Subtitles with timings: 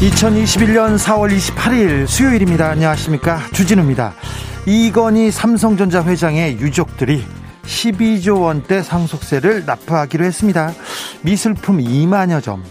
[0.00, 2.68] 2021년 4월 28일 수요일입니다.
[2.68, 3.40] 안녕하십니까.
[3.52, 4.14] 주진우입니다.
[4.64, 7.24] 이건희 삼성전자 회장의 유족들이
[7.64, 10.72] 12조 원대 상속세를 납부하기로 했습니다.
[11.22, 12.62] 미술품 2만여 점,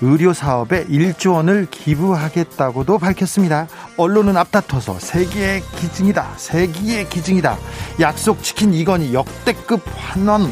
[0.00, 3.68] 의료 사업에 1조 원을 기부하겠다고도 밝혔습니다.
[3.98, 6.32] 언론은 앞다퉈서 세기의 기증이다.
[6.38, 7.58] 세기의 기증이다.
[8.00, 10.50] 약속 지킨 이건희 역대급 환원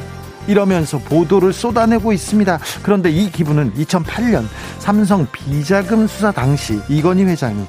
[0.48, 2.58] 이러면서 보도를 쏟아내고 있습니다.
[2.82, 4.44] 그런데 이 기부는 2008년
[4.78, 7.64] 삼성 비자금 수사 당시 이건희 회장이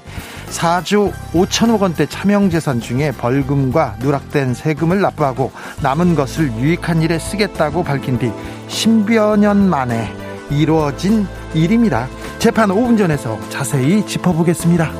[0.49, 8.17] 4조 5천억 원대 차명재산 중에 벌금과 누락된 세금을 납부하고 남은 것을 유익한 일에 쓰겠다고 밝힌
[8.17, 8.31] 뒤
[8.67, 10.11] 10여 년 만에
[10.49, 12.07] 이루어진 일입니다.
[12.39, 14.91] 재판 5분 전에서 자세히 짚어보겠습니다.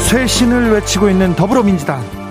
[0.00, 2.25] 쇄신을 외치고 있는 더불어민주당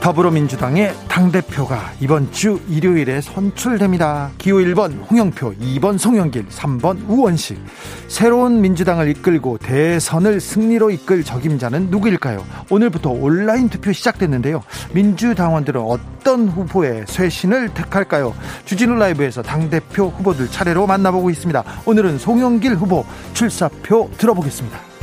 [0.00, 4.30] 더불어민주당의 당대표가 이번 주 일요일에 선출됩니다.
[4.38, 7.58] 기호 1번 홍영표, 2번 송영길, 3번 우원식.
[8.06, 12.44] 새로운 민주당을 이끌고 대선을 승리로 이끌 적임자는 누구일까요?
[12.70, 14.62] 오늘부터 온라인 투표 시작됐는데요.
[14.92, 18.34] 민주당원들은 어떤 후보의 쇄신을 택할까요?
[18.64, 21.64] 주진우 라이브에서 당대표 후보들 차례로 만나보고 있습니다.
[21.86, 23.04] 오늘은 송영길 후보
[23.34, 24.97] 출사표 들어보겠습니다.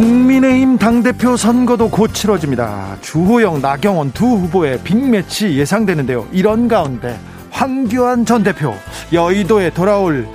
[0.00, 2.96] 국민의힘 당대표 선거도 곧 치러집니다.
[3.02, 6.26] 주호영, 나경원 두 후보의 빅매치 예상되는데요.
[6.32, 7.20] 이런 가운데
[7.50, 8.74] 황교안 전 대표
[9.12, 10.26] 여의도에 돌아올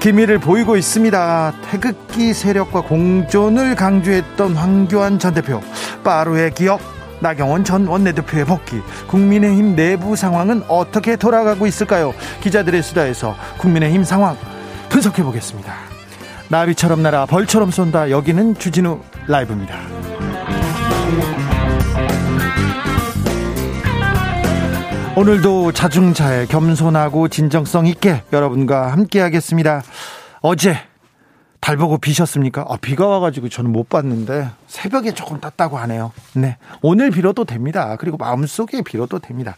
[0.00, 1.52] 기미를 보이고 있습니다.
[1.70, 5.60] 태극기 세력과 공존을 강조했던 황교안 전 대표
[6.02, 6.80] 빠루의 기억
[7.20, 12.14] 나경원 전 원내대표의 복귀 국민의힘 내부 상황은 어떻게 돌아가고 있을까요?
[12.40, 14.38] 기자들의 수다에서 국민의힘 상황
[14.88, 15.92] 분석해 보겠습니다.
[16.52, 18.10] 나비처럼 날아 벌처럼 쏜다.
[18.10, 19.78] 여기는 주진우 라이브입니다.
[25.14, 29.82] 오늘도 자중차에 겸손하고 진정성 있게 여러분과 함께 하겠습니다.
[30.40, 30.76] 어제
[31.60, 32.64] 달 보고 비셨습니까?
[32.68, 36.12] 아, 비가 와가지고 저는 못 봤는데 새벽에 조금 땄다고 하네요.
[36.34, 36.56] 네.
[36.80, 37.96] 오늘 빌어도 됩니다.
[38.00, 39.54] 그리고 마음속에 빌어도 됩니다.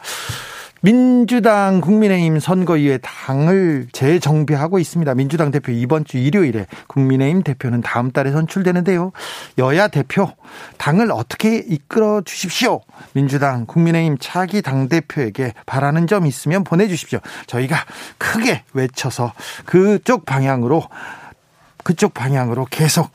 [0.84, 5.14] 민주당 국민의힘 선거 이후에 당을 재정비하고 있습니다.
[5.14, 9.12] 민주당 대표 이번 주 일요일에 국민의힘 대표는 다음 달에 선출되는데요.
[9.56, 10.28] 여야 대표
[10.76, 12.82] 당을 어떻게 이끌어 주십시오.
[13.14, 17.20] 민주당 국민의힘 차기 당 대표에게 바라는 점 있으면 보내주십시오.
[17.46, 17.76] 저희가
[18.18, 19.32] 크게 외쳐서
[19.64, 20.82] 그쪽 방향으로
[21.84, 23.10] 그쪽 방향으로 계속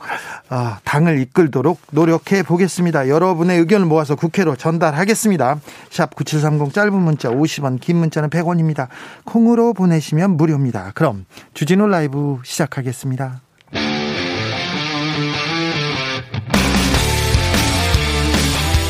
[0.48, 3.08] 어, 당을 이끌도록 노력해 보겠습니다.
[3.08, 5.60] 여러분의 의견을 모아서 국회로 전달하겠습니다.
[5.90, 8.88] 샵 9730 짧은 문자 50원, 긴 문자는 100원입니다.
[9.24, 10.92] 콩으로 보내시면 무료입니다.
[10.94, 13.42] 그럼 주진우 라이브 시작하겠습니다.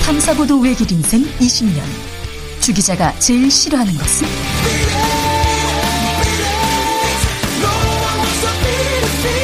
[0.04, 1.80] 탐사보도 외길 인생 20년.
[2.60, 4.99] 주 기자가 제일 싫어하는 것은?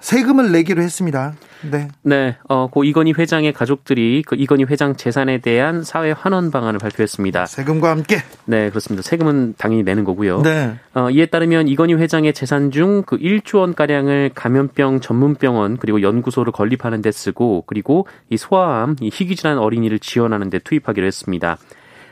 [0.00, 1.34] 세금을 내기로 했습니다.
[1.68, 1.88] 네.
[2.02, 2.36] 네.
[2.48, 7.46] 어, 고 이건희 회장의 가족들이 그 이건희 회장 재산에 대한 사회 환원 방안을 발표했습니다.
[7.46, 8.18] 세금과 함께?
[8.44, 9.02] 네, 그렇습니다.
[9.02, 10.42] 세금은 당연히 내는 거고요.
[10.42, 10.76] 네.
[10.94, 16.52] 어, 이에 따르면 이건희 회장의 재산 중 그 1조 원 가량을 감염병 전문병원 그리고 연구소를
[16.52, 21.58] 건립하는 데 쓰고 그리고 이 소아암, 이 희귀 질환 어린이를 지원하는 데 투입하기로 했습니다.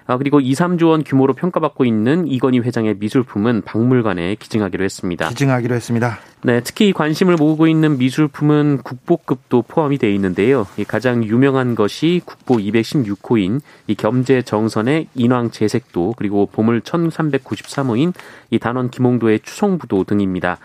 [0.06, 5.28] 아, 그리고 2, 3조 원 규모로 평가받고 있는 이건희 회장의 미술품은 박물관에 기증하기로 했습니다.
[5.30, 6.18] 기증하기로 했습니다.
[6.42, 10.66] 네, 특히 관심을 모으고 있는 미술품은 국보급도 포함이 되어 있는데요.
[10.86, 18.12] 가장 유명한 것이 국보 216호인 이 겸재 정선의 인왕 재색도 그리고 보물 1393호인
[18.50, 20.58] 이 단원 김홍도의 추송부도 등입니다.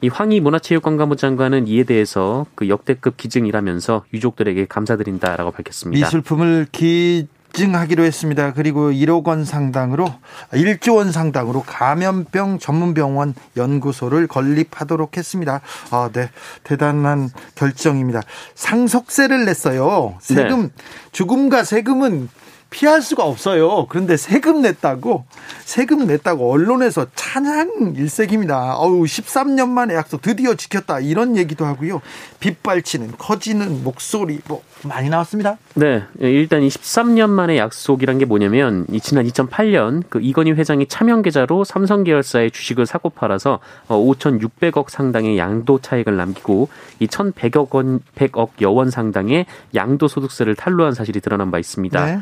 [0.00, 6.06] 이 황희 문화체육관광부 장관은 이에 대해서 그 역대급 기증이라면서 유족들에게 감사드린다라고 밝혔습니다.
[6.06, 8.52] 미술품을 기 증하기로 했습니다.
[8.52, 10.12] 그리고 1억 원 상당으로
[10.52, 15.60] 1조 원 상당으로 감염병 전문병원 연구소를 건립하도록 했습니다.
[15.90, 16.30] 아, 네.
[16.64, 18.22] 대단한 결정입니다.
[18.54, 20.16] 상속세를 냈어요.
[20.20, 20.68] 세금 네.
[21.12, 22.28] 죽음과 세금은
[22.70, 23.86] 피할 수가 없어요.
[23.88, 25.24] 그런데 세금 냈다고
[25.64, 28.76] 세금 냈다고 언론에서 찬양 일색입니다.
[28.76, 32.00] 어우 13년 만에 약속 드디어 지켰다 이런 얘기도 하고요.
[32.38, 35.58] 빗발치는 커지는 목소리 뭐 많이 나왔습니다.
[35.74, 41.22] 네, 일단 이 13년 만에 약속이란 게 뭐냐면 이 지난 2008년 그 이건희 회장이 차명
[41.22, 43.58] 계좌로 삼성 계열사의 주식을 사고 팔아서
[43.88, 46.68] 5,600억 어, 상당의 양도 차익을 남기고
[47.00, 52.06] 이 1,100억 원 100억 여원 상당의 양도 소득세를 탈루한 사실이 드러난 바 있습니다.
[52.06, 52.20] 네.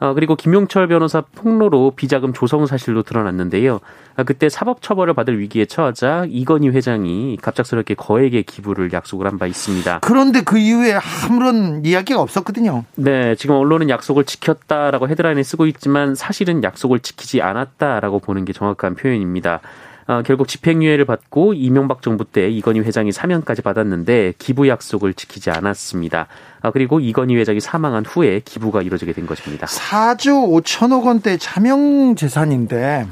[0.00, 3.80] 어, 그리고 김용철 변호사 폭로로 비자금 조성 사실도 드러났는데요.
[4.16, 9.46] 아, 그때 사법 처벌을 받을 위기에 처하자 이건희 회장이 갑작스럽게 거액의 기부를 약속을 한 바
[9.46, 9.98] 있습니다.
[10.02, 12.84] 그런데 그 이후에 아무런 이야기가 없었거든요.
[12.94, 18.94] 네, 지금 언론은 약속을 지켰다라고 헤드라인에 쓰고 있지만 사실은 약속을 지키지 않았다라고 보는 게 정확한
[18.94, 19.60] 표현입니다.
[20.06, 26.26] 어, 결국 집행유예를 받고 이명박 정부 때 이건희 회장이 사면까지 받았는데 기부 약속을 지키지 않았습니다.
[26.60, 29.66] 아, 그리고 이건희 회장이 사망한 후에 기부가 이루어지게 된 것입니다.
[29.66, 33.06] 4조 5천억 원대 차명 재산인데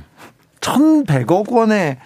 [0.61, 1.99] 1,100억 원의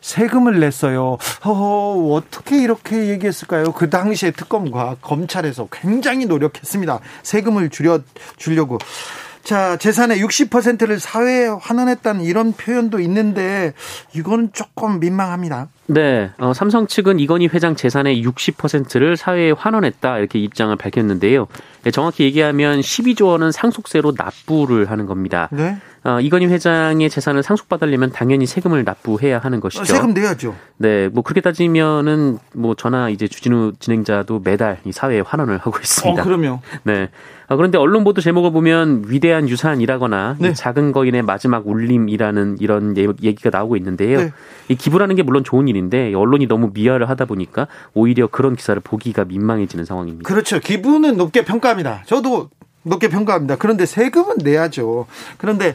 [0.00, 1.16] 세금을 냈어요.
[1.44, 3.72] 허허, 어떻게 이렇게 얘기했을까요?
[3.72, 6.98] 그 당시에 특검과 검찰에서 굉장히 노력했습니다.
[7.22, 8.00] 세금을 줄여
[8.36, 8.78] 주려고.
[9.42, 13.72] 자, 재산의 60%를 사회에 환원했다는 이런 표현도 있는데
[14.14, 15.68] 이거는 조금 민망합니다.
[15.86, 21.48] 네, 어, 삼성 측은 이건희 회장 재산의 60%를 사회에 환원했다 이렇게 입장을 밝혔는데요.
[21.82, 25.48] 네, 정확히 얘기하면 12조 원은 상속세로 납부를 하는 겁니다.
[25.50, 25.76] 네.
[26.04, 29.84] 어, 이건희 회장의 재산을 상속받으려면 당연히 세금을 납부해야 하는 것이죠.
[29.84, 30.54] 세금 내야죠.
[30.78, 36.20] 네, 뭐 그렇게 따지면은 뭐 저나 이제 주진우 진행자도 매달 이 사회에 환원을 하고 있습니다.
[36.20, 36.60] 어, 그럼요.
[36.82, 37.08] 네.
[37.48, 40.52] 어, 그런데 언론 보도 제목을 보면 위대한 유산이라거나 네.
[40.54, 44.18] 작은 거인의 마지막 울림이라는 이런 예, 얘기가 나오고 있는데요.
[44.18, 44.32] 네.
[44.68, 49.24] 이 기부라는 게 물론 좋은 일인데 언론이 너무 미화를 하다 보니까 오히려 그런 기사를 보기가
[49.24, 50.26] 민망해지는 상황입니다.
[50.26, 50.58] 그렇죠.
[50.58, 52.02] 기부는 높게 평가합니다.
[52.06, 52.48] 저도
[52.82, 53.56] 높게 평가합니다.
[53.56, 55.06] 그런데 세금은 내야죠.
[55.38, 55.74] 그런데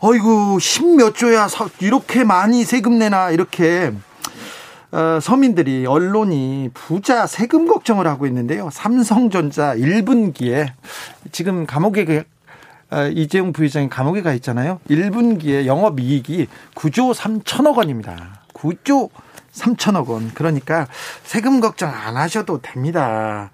[0.00, 1.48] 어이구 10몇 조야
[1.80, 3.92] 이렇게 많이 세금 내나 이렇게
[4.92, 8.68] 어, 서민들이 언론이 부자 세금 걱정을 하고 있는데요.
[8.70, 10.68] 삼성전자 1분기에
[11.32, 12.22] 지금 감옥에 그,
[12.90, 14.78] 어, 이재용 부회장이 감옥에 가 있잖아요.
[14.88, 16.46] 1분기에 영업이익이
[16.76, 18.42] 9조 3천억 원입니다.
[18.54, 19.10] 9조
[19.54, 20.30] 3천억 원.
[20.34, 20.86] 그러니까
[21.22, 23.50] 세금 걱정 안 하셔도 됩니다.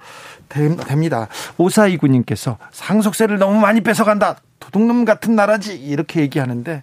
[0.49, 1.29] 됩니다.
[1.59, 4.37] 오사이구님께서 상속세를 너무 많이 뺏어간다.
[4.59, 5.77] 도둑놈 같은 나라지.
[5.77, 6.83] 이렇게 얘기하는데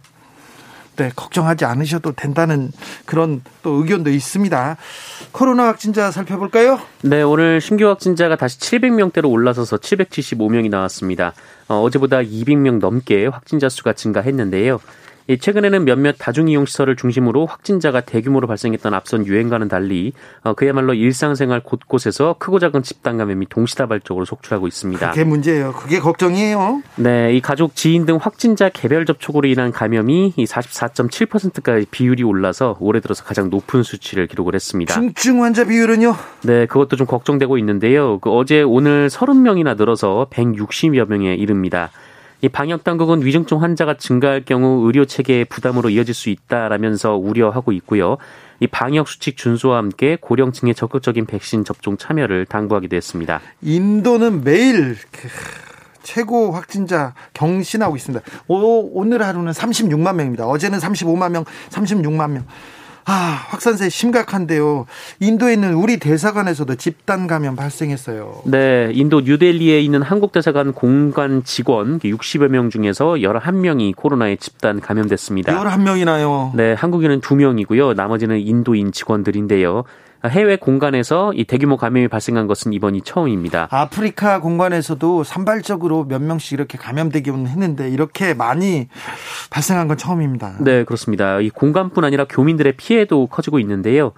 [0.98, 2.72] 네, 걱정하지 않으셔도 된다는
[3.06, 4.78] 그런 또 의견도 있습니다.
[5.31, 6.80] 코로나 확진자 살펴볼까요?
[7.04, 11.34] 네, 오늘 신규 확진자가 다시 700명대로 올라서서 775명이 나왔습니다.
[11.68, 14.80] 어, 어제보다 200명 넘게 확진자 수가 증가했는데요.
[15.36, 20.14] 최근에는 몇몇 다중이용시설을 중심으로 확진자가 대규모로 발생했던 앞선 유행과는 달리
[20.44, 25.10] 어, 그야말로 일상생활 곳곳에서 크고 작은 집단 감염이 동시다발적으로 속출하고 있습니다.
[25.10, 25.74] 그게 문제예요.
[25.74, 26.82] 그게 걱정이에요.
[26.96, 33.24] 네, 이 가족, 지인 등 확진자 개별 접촉으로 인한 감염이 44.7%까지 비율이 올라서 올해 들어서
[33.24, 34.94] 가장 높은 수치를 기록을 했습니다.
[34.94, 36.16] 중증 환자 비율은요?
[36.44, 38.19] 네, 그것도 좀 걱정되고 있는데요.
[38.19, 41.90] 그 어제 오늘 30명이나 늘어서 160여 명에 이릅니다.
[42.42, 48.18] 이 방역 당국은 위중증 환자가 증가할 경우 의료 체계의 부담으로 이어질 수 있다라면서 우려하고 있고요.
[48.60, 53.40] 이 방역 수칙 준수와 함께 고령층의 적극적인 백신 접종 참여를 당부하기도 했습니다.
[53.62, 55.28] 인도는 매일 그
[56.04, 58.26] 최고 확진자 경신하고 있습니다.
[58.48, 60.48] 오, 오늘 하루는 36만 명입니다.
[60.48, 62.46] 어제는 35만 명, 36만 명.
[63.09, 64.85] 아, 확산세 심각한데요.
[65.21, 68.42] 인도에 있는 우리 대사관에서도 집단 감염 발생했어요.
[68.44, 75.57] 네, 인도 뉴델리에 있는 한국 대사관 공관 직원 60여 명 중에서 11명이 코로나에 집단 감염됐습니다.
[75.57, 76.54] 11명이나요?
[76.54, 77.95] 네, 한국인은 2명이고요.
[77.95, 79.85] 나머지는 인도인 직원들인데요.
[80.26, 83.68] 해외 공간에서 이 대규모 감염이 발생한 것은 이번이 처음입니다.
[83.71, 88.88] 아프리카 공간에서도 산발적으로 몇 명씩 이렇게 감염되기는 했는데 이렇게 많이
[89.50, 90.57] 발생한 건 처음입니다.
[90.59, 91.40] 네, 그렇습니다.
[91.40, 94.14] 이 공간뿐 아니라 교민들의 피해도 커지고 있는데요.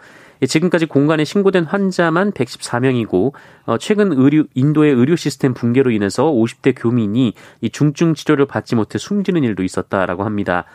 [0.47, 3.33] 지금까지 공간에 신고된 환자만 114명이고
[3.65, 8.97] 어, 최근 의료 인도의 의료 시스템 붕괴로 인해서 50대 교민이 이 중증 치료를 받지 못해
[8.97, 10.65] 숨지는 일도 있었다라고 합니다.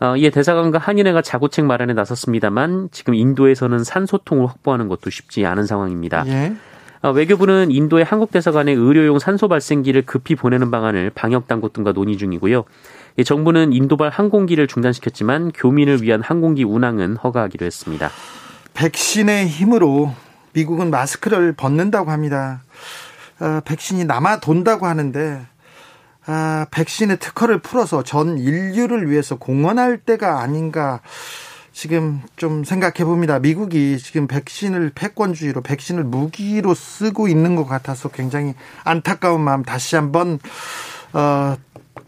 [0.00, 6.24] 어, 이에 대사관과 한인회가 자구책 마련에 나섰습니다만 지금 인도에서는 산소통을 확보하는 것도 쉽지 않은 상황입니다.
[6.28, 6.54] 예.
[7.02, 12.16] 어, 외교부는 인도의 한국 대사관에 의료용 산소 발생기를 급히 보내는 방안을 방역 당국 등과 논의
[12.16, 12.64] 중이고요.
[13.24, 18.10] 정부는 인도발 항공기를 중단시켰지만 교민을 위한 항공기 운항은 허가하기로 했습니다.
[18.74, 20.12] 백신의 힘으로
[20.52, 22.62] 미국은 마스크를 벗는다고 합니다.
[23.40, 25.46] 어, 백신이 남아 돈다고 하는데
[26.30, 31.00] 아, 백신의 특허를 풀어서 전 인류를 위해서 공헌할 때가 아닌가
[31.72, 33.38] 지금 좀 생각해 봅니다.
[33.38, 38.54] 미국이 지금 백신을 패권주의로 백신을 무기로 쓰고 있는 것 같아서 굉장히
[38.84, 40.38] 안타까운 마음 다시 한번
[41.14, 41.56] 어,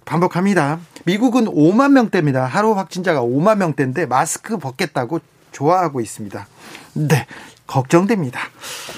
[0.04, 0.80] 반복합니다.
[1.06, 2.44] 미국은 5만 명대입니다.
[2.44, 6.46] 하루 확진자가 5만 명대인데 마스크 벗겠다고 좋아하고 있습니다.
[6.94, 7.26] 네.
[7.70, 8.40] 걱정됩니다.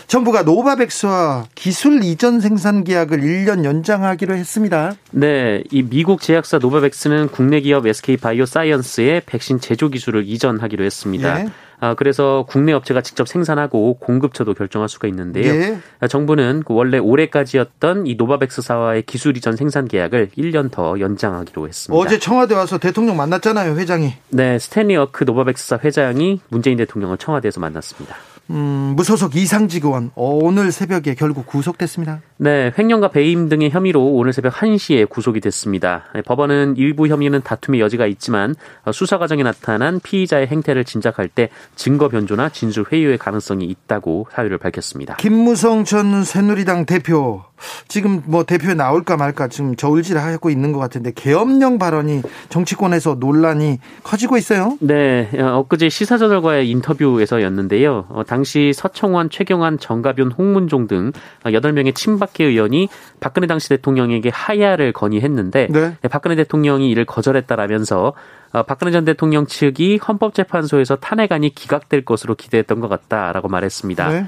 [0.06, 4.94] 정부가 노바백스와 기술 이전 생산 계약을 1년 연장하기로 했습니다.
[5.10, 11.40] 네, 이 미국 제약사 노바백스는 국내 기업 SK 바이오사이언스의 백신 제조 기술을 이전하기로 했습니다.
[11.40, 11.48] 예.
[11.80, 15.52] 아, 그래서 국내 업체가 직접 생산하고 공급처도 결정할 수가 있는데요.
[15.52, 15.78] 예.
[15.98, 22.00] 아, 정부는 그 원래 올해까지였던 이 노바백스사와의 기술 이전 생산 계약을 1년 더 연장하기로 했습니다.
[22.00, 24.14] 어제 청와대 와서 대통령 만났잖아요, 회장이.
[24.28, 28.16] 네, 스탠리 어크 노바백스사 회장이 문재인 대통령을 청와대에서 만났습니다.
[28.52, 32.20] 음, 무소속 이상직 의원 어, 오늘 새벽에 결국 구속됐습니다.
[32.36, 36.04] 네, 횡령과 배임 등의 혐의로 오늘 새벽 1시에 구속이 됐습니다.
[36.14, 38.54] 네, 법원은 일부 혐의는 다툼의 여지가 있지만
[38.84, 44.58] 어, 수사 과정에 나타난 피의자의 행태를 짐작할 때 증거 변조나 진술 회유의 가능성이 있다고 사유를
[44.58, 45.16] 밝혔습니다.
[45.16, 47.42] 김무성 전 새누리당 대표
[47.88, 54.36] 지금 뭐 대표에 나올까 말까 지금 저울질하고 있는 것 같은데 계엄령 발언이 정치권에서 논란이 커지고
[54.36, 54.76] 있어요.
[54.80, 58.06] 네, 어, 엊그제 시사저널과의 인터뷰에서였는데요.
[58.08, 61.12] 어, 당시 서청원, 최경환, 정가변, 홍문종 등
[61.44, 62.88] 8명의 친박계 의원이
[63.20, 65.96] 박근혜 당시 대통령에게 하야를 건의했는데 네.
[66.00, 66.08] 네.
[66.08, 68.14] 박근혜 대통령이 이를 거절했다라면서
[68.52, 74.08] 어, 박근혜 전 대통령 측이 헌법재판소에서 탄핵안이 기각될 것으로 기대했던 것 같다라고 말했습니다.
[74.08, 74.26] 네.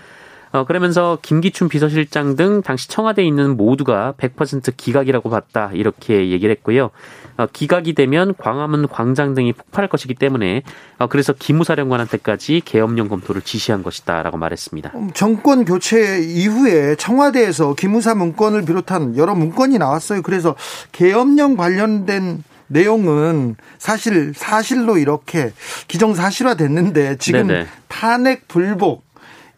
[0.53, 6.91] 어, 그러면서 김기춘 비서실장 등 당시 청와대에 있는 모두가 100% 기각이라고 봤다 이렇게 얘기를 했고요.
[7.37, 10.63] 어, 기각이 되면 광화문 광장 등이 폭발할 것이기 때문에
[10.99, 14.93] 어, 그래서 기무사령관한테까지 계엄령 검토를 지시한 것이다라고 말했습니다.
[14.95, 20.23] 음, 정권 교체 이후에 청와대에서 기무사 문건을 비롯한 여러 문건이 나왔어요.
[20.23, 20.55] 그래서
[20.93, 25.53] 계엄령 관련된 내용은 사실 사실로 이렇게
[25.89, 27.67] 기정사실화 됐는데 지금 네네.
[27.89, 29.05] 탄핵 불복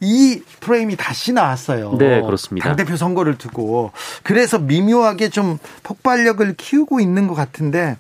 [0.01, 1.97] 이 프레임이 다시 나왔어요.
[1.99, 2.69] 네, 그렇습니다.
[2.69, 3.93] 당대표 선거를 두고.
[4.23, 7.97] 그래서 미묘하게 좀 폭발력을 키우고 있는 것 같은데,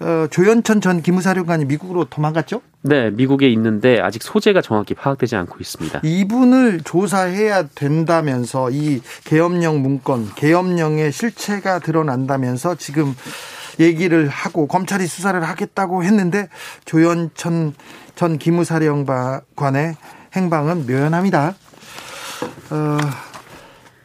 [0.00, 2.60] 어, 조현천 전 기무사령관이 미국으로 도망갔죠?
[2.82, 6.00] 네, 미국에 있는데 아직 소재가 정확히 파악되지 않고 있습니다.
[6.02, 13.14] 이분을 조사해야 된다면서 이 계엄령 문건, 계엄령의 실체가 드러난다면서 지금
[13.78, 16.48] 얘기를 하고 검찰이 수사를 하겠다고 했는데
[16.84, 17.74] 조현천
[18.14, 19.96] 전 기무사령관의
[20.34, 21.54] 행방은 묘연합니다.
[22.70, 22.98] 어,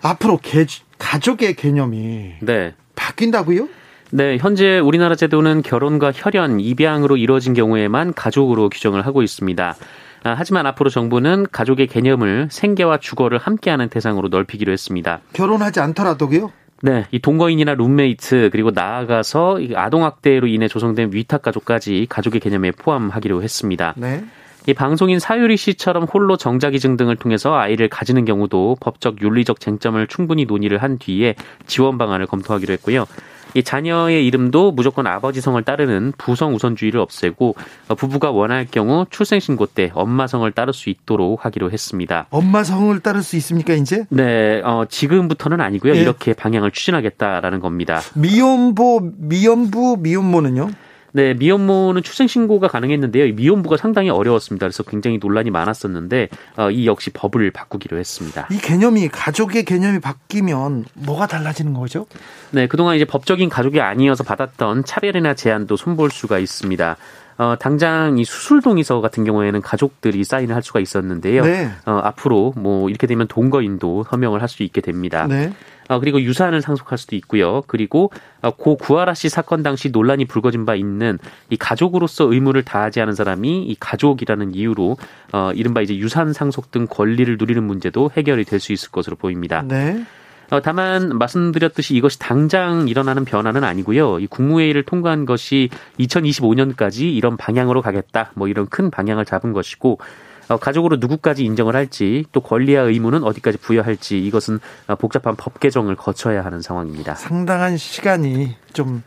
[0.01, 0.65] 앞으로 개,
[0.97, 2.73] 가족의 개념이 네.
[2.95, 3.67] 바뀐다고요?
[4.11, 9.75] 네, 현재 우리나라 제도는 결혼과 혈연, 입양으로 이루어진 경우에만 가족으로 규정을 하고 있습니다.
[10.23, 15.21] 아, 하지만 앞으로 정부는 가족의 개념을 생계와 주거를 함께하는 대상으로 넓히기로 했습니다.
[15.33, 16.51] 결혼하지 않더라도요?
[16.81, 23.43] 네, 이 동거인이나 룸메이트 그리고 나아가서 아동 학대로 인해 조성된 위탁 가족까지 가족의 개념에 포함하기로
[23.43, 23.93] 했습니다.
[23.97, 24.23] 네.
[24.67, 30.45] 이 방송인 사유리 씨처럼 홀로 정자기증 등을 통해서 아이를 가지는 경우도 법적 윤리적 쟁점을 충분히
[30.45, 31.35] 논의를 한 뒤에
[31.67, 33.05] 지원 방안을 검토하기로 했고요.
[33.53, 37.55] 이 자녀의 이름도 무조건 아버지 성을 따르는 부성 우선주의를 없애고
[37.95, 42.27] 부부가 원할 경우 출생 신고 때 엄마 성을 따를 수 있도록 하기로 했습니다.
[42.31, 44.05] 엄마 성을 따를 수 있습니까 이제?
[44.09, 45.93] 네, 어, 지금부터는 아니고요.
[45.93, 46.01] 네.
[46.01, 48.01] 이렇게 방향을 추진하겠다라는 겁니다.
[48.15, 50.71] 미혼부, 미혼부, 미혼모는요?
[51.15, 53.35] 네, 미혼모는 출생 신고가 가능했는데요.
[53.35, 54.65] 미혼부가 상당히 어려웠습니다.
[54.65, 58.49] 그래서 굉장히 논란이 많았었는데 어, 이 역시 법을 바꾸기로 했습니다.
[58.51, 62.05] 이 개념이 가족의 개념이 바뀌면 뭐가 달라지는 거죠?
[62.51, 66.97] 네, 그동안 이제 법적인 가족이 아니어서 받았던 차별이나 제한도 손볼 수가 있습니다.
[67.37, 71.43] 어, 당장 이 수술 동의서 같은 경우에는 가족들이 사인을 할 수가 있었는데요.
[71.45, 71.69] 네.
[71.85, 75.27] 어, 앞으로 뭐 이렇게 되면 동거인도 서명을 할 수 있게 됩니다.
[75.27, 75.53] 네.
[75.87, 77.63] 어, 그리고 유산을 상속할 수도 있고요.
[77.67, 78.11] 그리고
[78.41, 81.17] 어, 고 구하라 씨 사건 당시 논란이 불거진 바 있는
[81.49, 84.97] 이 가족으로서 의무를 다하지 않은 사람이 이 가족이라는 이유로
[85.31, 89.61] 어, 이른바 이제 유산 상속 등 권리를 누리는 문제도 해결이 될 수 있을 것으로 보입니다.
[89.61, 90.03] 네.
[90.51, 94.19] 어, 다만 말씀드렸듯이 이것이 당장 일어나는 변화는 아니고요.
[94.19, 98.31] 이 국무회의를 통과한 것이 2025년까지 이런 방향으로 가겠다.
[98.35, 103.57] 뭐 이런 큰 방향을 잡은 것이고 어, 가족으로 누구까지 인정을 할지 또 권리와 의무는 어디까지
[103.57, 107.15] 부여할지 이것은 어, 복잡한 법 개정을 거쳐야 하는 상황입니다.
[107.15, 109.03] 상당한 시간이 좀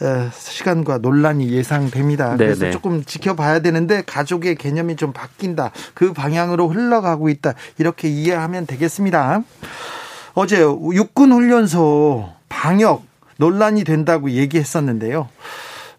[0.00, 2.36] 어, 시간과 논란이 예상됩니다.
[2.36, 2.36] 네네.
[2.38, 2.70] 그래서 네.
[2.70, 5.72] 조금 지켜봐야 되는데 가족의 개념이 좀 바뀐다.
[5.94, 7.54] 그 방향으로 흘러가고 있다.
[7.78, 9.42] 이렇게 이해하면 되겠습니다.
[10.34, 13.04] 어제 육군 훈련소 방역
[13.36, 15.28] 논란이 된다고 얘기했었는데요.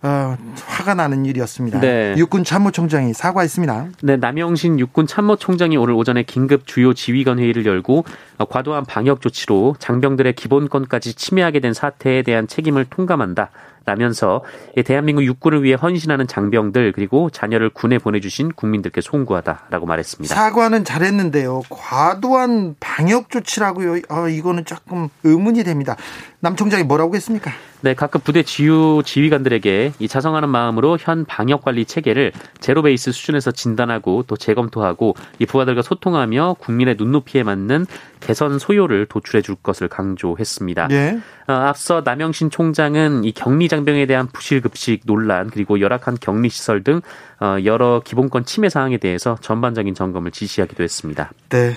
[0.04, 1.80] 어, 화가 나는 일이었습니다.
[1.80, 2.16] 네.
[2.18, 3.88] 육군 참모총장이 사과했습니다.
[4.02, 8.06] 네, 남영신 육군 참모총장이 오늘 오전에 긴급 주요 지휘관 회의를 열고
[8.38, 13.52] 어, 과도한 방역 조치로 장병들의 기본권까지 침해하게 된 사태에 대한 책임을 통감한다.
[13.84, 14.44] 라면서
[14.86, 20.36] 대한민국 육군을 위해 헌신하는 장병들 그리고 자녀를 군에 보내주신 국민들께 송구하다라고 말했습니다.
[20.36, 21.64] 사과는 잘했는데요.
[21.68, 24.02] 과도한 방역 조치라고요.
[24.10, 25.96] 어, 이거는 조금 의문이 됩니다.
[26.40, 27.52] 남 총장이 뭐라고 했습니까?
[27.84, 28.70] 네, 각급 부대 지휘
[29.04, 35.48] 지휘관들에게 이 자성하는 마음으로 현 방역 관리 체계를 제로 베이스 수준에서 진단하고 또 재검토하고 이
[35.48, 37.88] 부하들과 소통하며 국민의 눈높이에 맞는
[38.20, 40.90] 개선 소요를 도출해 줄 것을 강조했습니다.
[40.90, 41.20] 네.
[41.48, 46.84] 어, 앞서 남영신 총장은 이 격리 장병에 대한 부실 급식 논란 그리고 열악한 격리 시설
[46.84, 47.02] 등
[47.40, 51.32] 어, 여러 기본권 침해 사항에 대해서 전반적인 점검을 지시하기도 했습니다.
[51.50, 51.76] 네.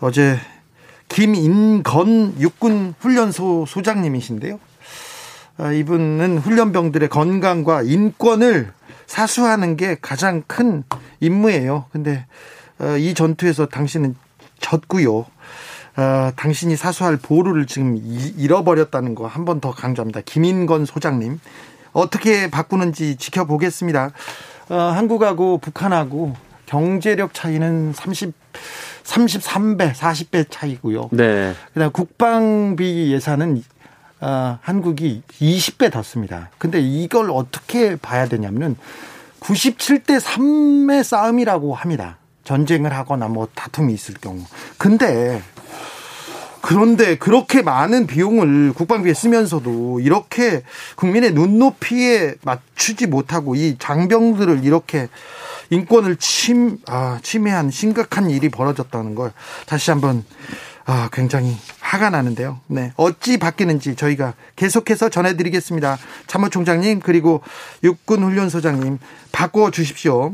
[0.00, 0.36] 어제
[1.08, 4.58] 김인건 육군 훈련소 소장님이신데요.
[5.58, 8.72] 아, 이분은 훈련병들의 건강과 인권을
[9.06, 10.82] 사수하는 게 가장 큰
[11.20, 11.86] 임무예요.
[11.92, 12.26] 근데
[12.78, 14.16] 어, 이 전투에서 당신은
[14.60, 15.18] 졌고요.
[15.98, 20.20] 어, 당신이 사수할 보루를 지금 잃어버렸다는 거 한 번 더 강조합니다.
[20.26, 21.40] 김인건 소장님
[21.92, 24.10] 어떻게 바꾸는지 지켜보겠습니다.
[24.68, 26.34] 어, 한국하고 북한하고
[26.66, 28.34] 경제력 차이는 30
[29.04, 31.10] 33배, 40배 차이고요.
[31.12, 31.54] 네.
[31.72, 33.62] 그다음 국방비 예산은
[34.20, 36.50] 어, 한국이 20배 더 씁니다.
[36.58, 38.76] 근데 이걸 어떻게 봐야 되냐면은
[39.40, 42.18] 97대 3의 싸움이라고 합니다.
[42.44, 44.40] 전쟁을 하거나 뭐 다툼이 있을 경우.
[44.78, 45.42] 근데
[46.62, 50.62] 그런데 그렇게 많은 비용을 국방비에 쓰면서도 이렇게
[50.96, 55.08] 국민의 눈높이에 맞추지 못하고 이 장병들을 이렇게
[55.70, 59.32] 인권을 침, 아, 침해한 심각한 일이 벌어졌다는 걸
[59.66, 60.24] 다시 한번
[60.86, 62.60] 아, 굉장히 화가 나는데요.
[62.68, 62.92] 네.
[62.96, 65.98] 어찌 바뀌는지 저희가 계속해서 전해드리겠습니다.
[66.28, 67.42] 참모총장님, 그리고
[67.82, 68.98] 육군훈련소장님,
[69.32, 70.32] 바꿔 주십시오.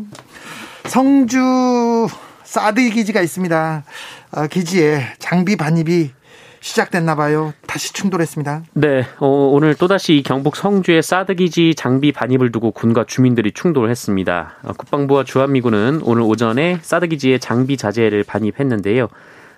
[0.85, 2.09] 성주
[2.45, 3.85] 사드 기지가 있습니다.
[4.33, 6.11] 아, 기지에 장비 반입이
[6.61, 7.55] 시작됐나 봐요.
[7.67, 8.63] 다시 충돌했습니다.
[8.75, 14.55] 네, 어, 오늘 또다시 경북 성주의 사드 기지 장비 반입을 두고 군과 주민들이 충돌했습니다.
[14.63, 19.09] 어, 국방부와 주한미군은 오늘 오전에 사드 기지의 장비 자재를 반입했는데요.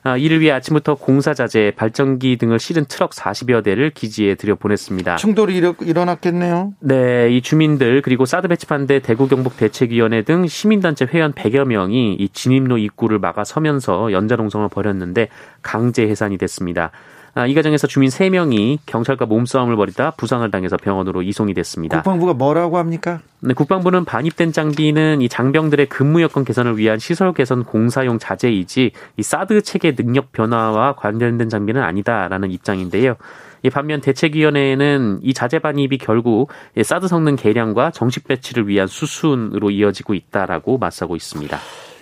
[0.07, 5.17] 아, 이를 위해 아침부터 공사 자재, 발전기 등을 실은 트럭 40여 대를 기지에 들여 보냈습니다.
[5.17, 6.75] 충돌이 일어났겠네요.
[6.81, 12.29] 네, 이 주민들 그리고 사드 배치반대 대구 경북 대책위원회 등 시민단체 회원 100여 명이 이
[12.29, 15.29] 진입로 입구를 막아 서면서 연자동성을 벌였는데
[15.62, 16.90] 강제 해산이 됐습니다.
[17.37, 21.97] 아, 이 과정에서 주민 3명이 경찰과 몸싸움을 벌이다 부상을 당해서 병원으로 이송이 됐습니다.
[21.97, 23.20] 국방부가 뭐라고 합니까?
[23.40, 29.23] 네, 국방부는 반입된 장비는 이 장병들의 근무 여건 개선을 위한 시설 개선 공사용 자재이지 이
[29.23, 33.16] 사드 체계 능력 변화와 관련된 장비는 아니다라는 입장인데요.
[33.64, 40.14] 이 반면 대책위원회는 이 자재 반입이 결국 사드 성능 개량과 정식 배치를 위한 수순으로 이어지고
[40.14, 41.59] 있다라고 맞서고 있습니다.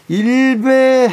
[0.09, 1.09] 일베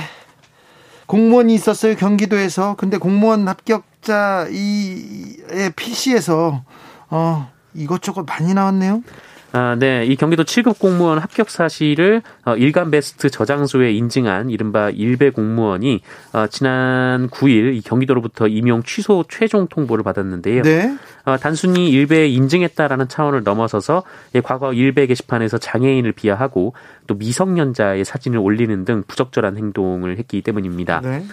[1.06, 6.64] 공무원이 있었어요 경기도에서 근데 공무원 합격 자 이의 PC에서
[7.10, 9.04] 어 이것저것 많이 나왔네요.
[9.52, 10.06] 아, 네.
[10.06, 16.02] 이 경기도 7급 공무원 합격 사실을 어, 일간 베스트 저장소에 인증한 이른바 일베 공무원이
[16.34, 20.62] 어, 지난 9일 이 경기도로부터 임용 취소 최종 통보를 받았는데요.
[20.62, 20.96] 네.
[21.26, 24.04] 어, 단순히 일베에 인증했다라는 차원을 넘어서서
[24.44, 26.74] 과거 일베 게시판에서 장애인을 비하하고
[27.08, 31.02] 또 미성년자의 사진을 올리는 등 부적절한 행동을 했기 때문입니다.
[31.02, 31.26] 네.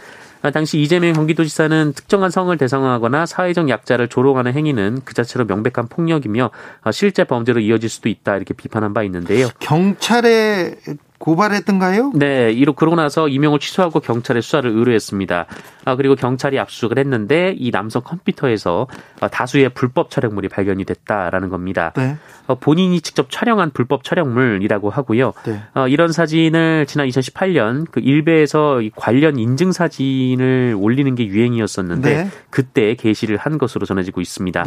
[0.42, 6.50] 아, 당시 이재명 경기도지사는 특정한 성을 대상화하거나 사회적 약자를 조롱하는 행위는 그 자체로 명백한 폭력이며
[6.82, 9.48] 아, 실제 범죄로 이어질 수도 있다 이렇게 비판한 바 있는데요.
[9.58, 10.76] 경찰에
[11.18, 12.12] 고발했던가요?
[12.14, 15.46] 네, 이로 그러고 나서 임용을 취소하고 경찰에 수사를 의뢰했습니다.
[15.84, 18.86] 아, 그리고 경찰이 압수수색을 했는데 이 남성 컴퓨터에서
[19.20, 21.92] 어, 다수의 불법 촬영물이 발견이 됐다라는 겁니다.
[21.96, 22.16] 네.
[22.46, 25.32] 어, 본인이 직접 촬영한 불법 촬영물이라고 하고요.
[25.44, 25.62] 네.
[25.74, 32.30] 어, 이런 사진을 지난 2018년 그 일베에서 관련 인증 사진을 올리는 게 유행이었었는데 네.
[32.50, 34.64] 그때 게시를 한 것으로 전해지고 있습니다.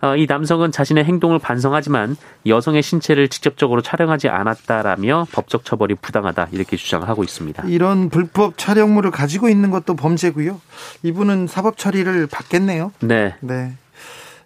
[0.00, 0.06] 네.
[0.06, 6.76] 어, 이 남성은 자신의 행동을 반성하지만 여성의 신체를 직접적으로 촬영하지 않았다라며 법적 처벌이 부당하다 이렇게
[6.76, 7.64] 주장을 하고 있습니다.
[7.66, 10.60] 이런 불법 촬영물을 가지고 있는 것도 범죄고요.
[11.02, 12.92] 이분은 사법 처리를 받겠네요.
[13.00, 13.34] 네.
[13.40, 13.74] 네.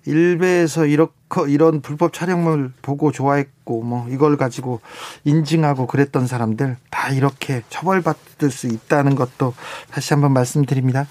[0.05, 1.13] 일베에서 이렇게
[1.49, 4.81] 이런 불법 촬영물 보고 좋아했고 뭐 이걸 가지고
[5.25, 9.55] 인증하고 그랬던 사람들 다 이렇게 처벌받을 수 있다는 것도
[9.91, 11.07] 다시 한번 말씀드립니다.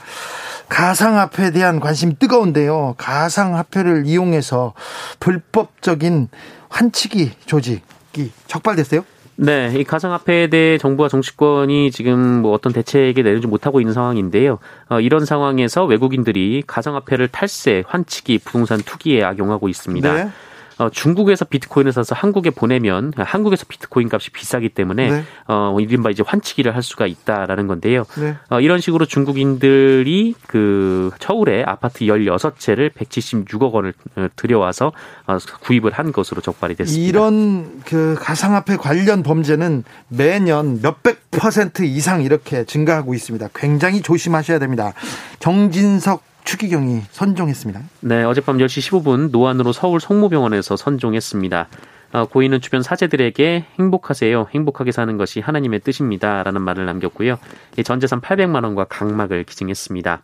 [0.72, 2.96] 가상화폐에 대한 관심 뜨거운데요.
[2.98, 4.74] 가상화폐를 이용해서
[5.20, 6.30] 불법적인
[6.70, 9.04] 환치기 조직이 적발됐어요.
[9.36, 14.60] 네, 이 가상화폐에 대해 정부와 정치권이 지금 뭐 어떤 대책을 내지 못하고 있는 상황인데요.
[14.88, 20.14] 어, 이런 상황에서 외국인들이 가상화폐를 탈세, 환치기, 부동산 투기에 악용하고 있습니다.
[20.14, 20.30] 네.
[20.82, 25.24] 어, 중국에서 비트코인을 사서 한국에 보내면 한국에서 비트코인 값이 비싸기 때문에 네.
[25.48, 28.04] 어, 이른바 이제 환치기를 할 수가 있다라는 건데요.
[28.17, 28.36] 네.
[28.50, 34.91] 어, 이런 식으로 중국인들이 그 서울에 아파트 16채를 176억 원을 어, 들여와서
[35.28, 37.08] 어, 구입을 한 것으로 적발이 됐습니다.
[37.08, 43.50] 이런 그 가상화폐 관련 범죄는 매년 몇백 퍼센트 이상 이렇게 증가하고 있습니다.
[43.54, 44.94] 굉장히 조심하셔야 됩니다.
[45.38, 47.82] 정진석 추기경이 선종했습니다.
[48.02, 51.68] 네, 어젯밤 10시 15분 노안으로 서울 성모병원에서 선종했습니다.
[52.14, 54.48] 어, 고인은 주변 사제들에게 행복하세요.
[54.54, 56.44] 행복하게 사는 것이 하나님의 뜻입니다.
[56.44, 57.40] 라는 말을 남겼고요.
[57.86, 60.22] 전 재산 800만 원과 각막을 기증했습니다.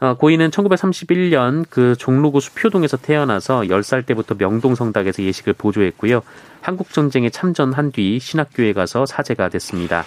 [0.00, 6.22] 어, 고인은 1931년 그 종로구 수표동에서 태어나서 10살 때부터 명동성당에서 예식을 보조했고요.
[6.60, 10.04] 한국전쟁에 참전한 뒤 신학교에 가서 사제가 됐습니다.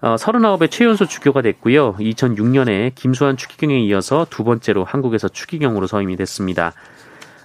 [0.00, 1.94] 어, 39의 최연소 주교가 됐고요.
[1.94, 6.72] 2006년에 김수환 추기경에 이어서 두 번째로 한국에서 추기경으로 서임이 됐습니다.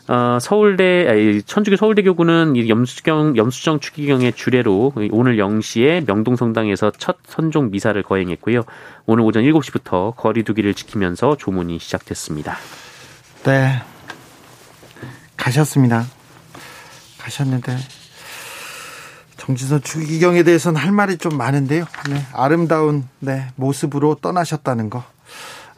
[0.07, 8.63] 어, 서울대, 천주교 서울대교구는 염수경, 염수정 추기경의 주례로 오늘 0시에 명동성당에서 첫 선종 미사를 거행했고요.
[9.05, 12.57] 오늘 오전 7시부터 거리두기를 지키면서 조문이 시작됐습니다.
[13.45, 13.81] 네.
[15.37, 16.05] 가셨습니다.
[17.17, 17.77] 가셨는데
[19.43, 21.83] 정진선 추기경에 대해서는 할 말이 좀 많은데요.
[22.09, 25.03] 네, 아름다운 네, 모습으로 떠나셨다는 거,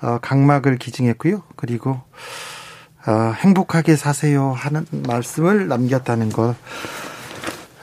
[0.04, 1.41] 어, 각막을 기증했고요.
[1.56, 1.99] 그리고
[3.08, 6.56] 어, 행복하게 사세요 하는 말씀을 남겼다는 것.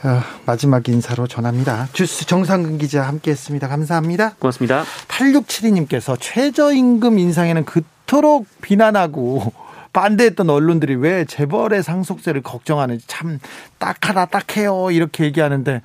[0.05, 1.89] 어, 마지막 인사로 전합니다.
[1.93, 3.67] 주스 정상근 기자 함께했습니다.
[3.67, 4.35] 감사합니다.
[4.39, 4.85] 고맙습니다.
[5.09, 9.53] 8672님께서 최저임금 인상에는 그토록 비난하고
[9.93, 13.39] 반대했던 언론들이 왜 재벌의 상속세를 걱정하는지 참
[13.83, 15.83] 딱하다 딱해요 이렇게 얘기하는데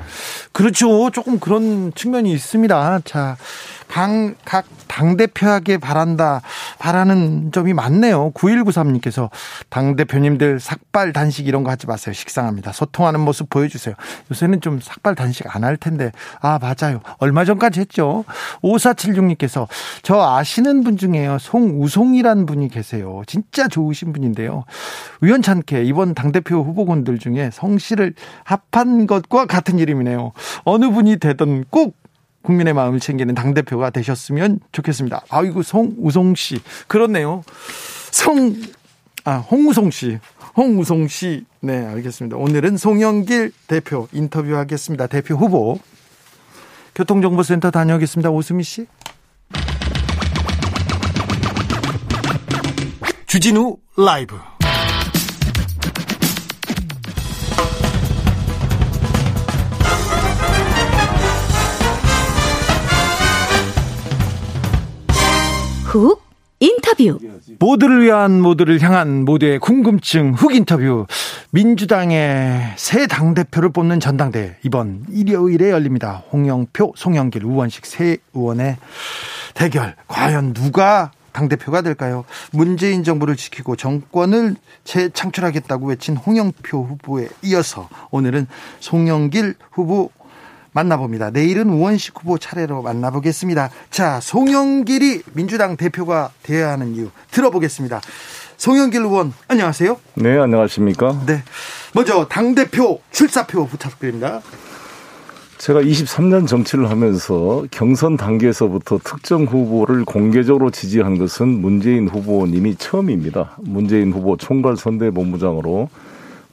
[0.51, 2.99] 그렇죠 조금 그런 측면이 있습니다.
[3.05, 3.37] 자
[3.87, 6.41] 당, 각 당대표에게 바란다,
[6.79, 8.31] 바라는 점이 많네요.
[8.31, 9.29] 9193님께서
[9.69, 12.13] 당대표님들 삭발 단식 이런 거 하지 마세요.
[12.13, 12.71] 식상합니다.
[12.73, 13.95] 소통하는 모습 보여주세요.
[14.31, 16.11] 요새는 좀 삭발 단식 안 할 텐데.
[16.39, 17.01] 아, 맞아요.
[17.17, 18.23] 얼마 전까지 했죠.
[18.61, 19.67] 5476님께서
[20.03, 21.37] 저 아시는 분 중에요.
[21.39, 23.21] 송우송이란 분이 계세요.
[23.25, 24.65] 진짜 좋으신 분인데요.
[25.21, 30.33] 우연찮게 이번 당대표 후보군들 중에 성씨 를 합한 것과 같은 이름이네요.
[30.65, 31.95] 어느 분이 되든 꼭
[32.41, 35.21] 국민의 마음을 챙기는 당대표가 되셨으면 좋겠습니다.
[35.29, 36.59] 아이고, 송우송 씨.
[36.87, 37.43] 그렇네요.
[38.11, 38.55] 성,
[39.23, 40.19] 아, 홍우송 씨.
[40.55, 41.45] 홍우송 씨.
[41.59, 42.37] 네, 알겠습니다.
[42.37, 45.07] 오늘은 송영길 대표 인터뷰하겠습니다.
[45.07, 45.79] 대표 후보.
[46.95, 48.29] 교통정보센터 다녀오겠습니다.
[48.31, 48.87] 오수미 씨.
[53.27, 54.35] 주진우 라이브.
[65.87, 66.21] 훅
[66.59, 67.17] 인터뷰.
[67.59, 71.05] 모두를 위한 모두를 향한 모두의 궁금증 훅 인터뷰.
[71.51, 76.23] 민주당의 새 당 대표를 뽑는 전당대 이번 일요일에 열립니다.
[76.33, 78.77] 홍영표, 송영길, 우원식 새 의원의
[79.53, 79.95] 대결.
[80.07, 82.25] 과연 누가 당 대표가 될까요?
[82.51, 88.47] 문재인 정부를 지키고 정권을 재창출하겠다고 외친 홍영표 후보에 이어서 오늘은
[88.79, 90.09] 송영길 후보
[90.71, 91.31] 만나봅니다.
[91.31, 93.69] 내일은 우원식 후보 차례로 만나보겠습니다.
[93.89, 98.01] 자, 송영길이 민주당 대표가 되어야 하는 이유 들어보겠습니다.
[98.57, 99.97] 송영길 의원, 안녕하세요.
[100.15, 101.23] 네, 안녕하십니까.
[101.25, 101.43] 네.
[101.93, 104.41] 먼저 당대표 출사표 부탁드립니다.
[105.57, 113.57] 제가 23년 정치를 하면서 경선 단계에서부터 특정 후보를 공개적으로 지지한 것은 문재인 후보님이 처음입니다.
[113.61, 115.89] 문재인 후보 총괄 선대본부장으로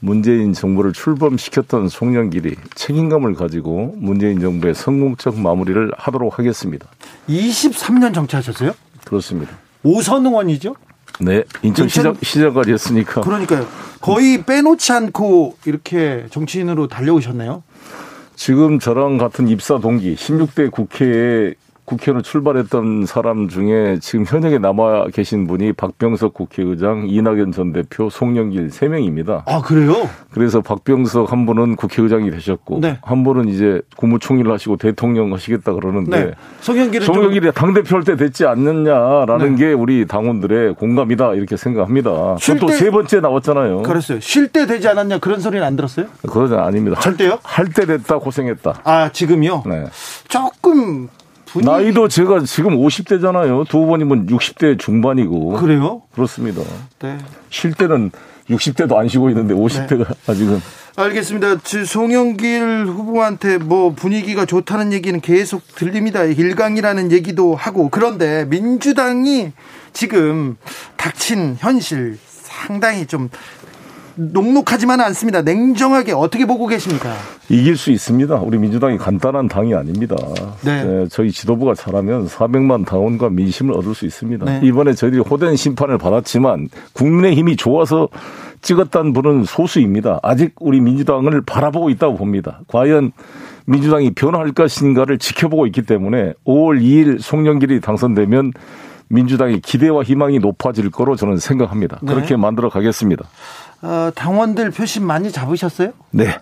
[0.04, 6.86] 문재인 정부를 출범시켰던 송영길이 책임감을 가지고 문재인 정부의 성공적 마무리를 하도록 하겠습니다.
[7.26, 8.72] 23년 정치하셨어요?
[9.04, 9.52] 그렇습니다.
[9.82, 10.76] 오선 의원이죠?
[11.20, 13.22] 네, 인천 시장 시장까지였으니까.
[13.22, 13.66] 그러니까요.
[14.02, 17.62] 거의 빼놓지 않고 이렇게 정치인으로 달려오셨네요.
[18.36, 25.46] 지금 저랑 같은 입사 동기 16대 국회에 국회로 출발했던 사람 중에 지금 현역에 남아 계신
[25.46, 29.44] 분이 박병석 국회의장, 이낙연 전 대표, 송영길 세 명입니다.
[29.46, 30.08] 아 그래요?
[30.32, 32.98] 그래서 박병석 한 분은 국회의장이 되셨고 네.
[33.02, 36.32] 한 분은 이제 국무총리를 하시고 대통령 하시겠다 그러는데 네.
[36.60, 39.64] 송영길은 송영길이 당 대표 할 때 됐지 않느냐라는 네.
[39.66, 42.10] 게 우리 당원들의 공감이다 이렇게 생각합니다.
[42.60, 43.82] 또 세 번째 나왔잖아요.
[43.82, 44.20] 그랬어요.
[44.20, 46.06] 쉴 때 되지 않았냐 그런 소리는 안 들었어요?
[46.28, 47.00] 그러지 아닙니다.
[47.00, 47.38] 절대요?
[47.42, 48.80] 할 때 됐다 고생했다.
[48.84, 49.64] 아 지금요?
[49.66, 49.84] 네.
[50.28, 51.08] 조금
[51.54, 51.70] 분위기...
[51.70, 53.68] 나이도 제가 지금 50대잖아요.
[53.68, 55.52] 두 번이면 60대 중반이고.
[55.52, 56.02] 그래요?
[56.12, 56.62] 그렇습니다.
[57.00, 57.16] 네.
[57.48, 58.10] 쉴 때는
[58.50, 60.14] 60대도 안 쉬고 있는데 50대가 네.
[60.26, 60.60] 아직은.
[60.96, 61.56] 알겠습니다.
[61.86, 66.24] 송영길 후보한테 뭐 분위기가 좋다는 얘기는 계속 들립니다.
[66.24, 69.52] 일강이라는 얘기도 하고 그런데 민주당이
[69.92, 70.56] 지금
[70.96, 73.28] 닥친 현실 상당히 좀
[74.16, 75.42] 녹록하지만 은 않습니다.
[75.42, 77.12] 냉정하게 어떻게 보고 계십니까?
[77.48, 78.36] 이길 수 있습니다.
[78.36, 80.16] 우리 민주당이 간단한 당이 아닙니다.
[80.64, 80.84] 네.
[80.84, 84.44] 네, 저희 지도부가 잘하면 400만 당원과 민심을 얻을 수 있습니다.
[84.44, 84.60] 네.
[84.62, 88.08] 이번에 저희들이 호된 심판을 받았지만 국민의 힘이 좋아서
[88.62, 90.20] 찍었다는 분은 소수입니다.
[90.22, 92.60] 아직 우리 민주당을 바라보고 있다고 봅니다.
[92.68, 93.12] 과연
[93.66, 98.52] 민주당이 변화할 것인가를 지켜보고 있기 때문에 5월 2일 송영길이 당선되면
[99.08, 101.98] 민주당의 기대와 희망이 높아질 거로 저는 생각합니다.
[102.02, 102.14] 네.
[102.14, 103.24] 그렇게 만들어 가겠습니다.
[103.84, 105.92] 어, 당원들 표심 많이 잡으셨어요?
[106.10, 106.38] 네.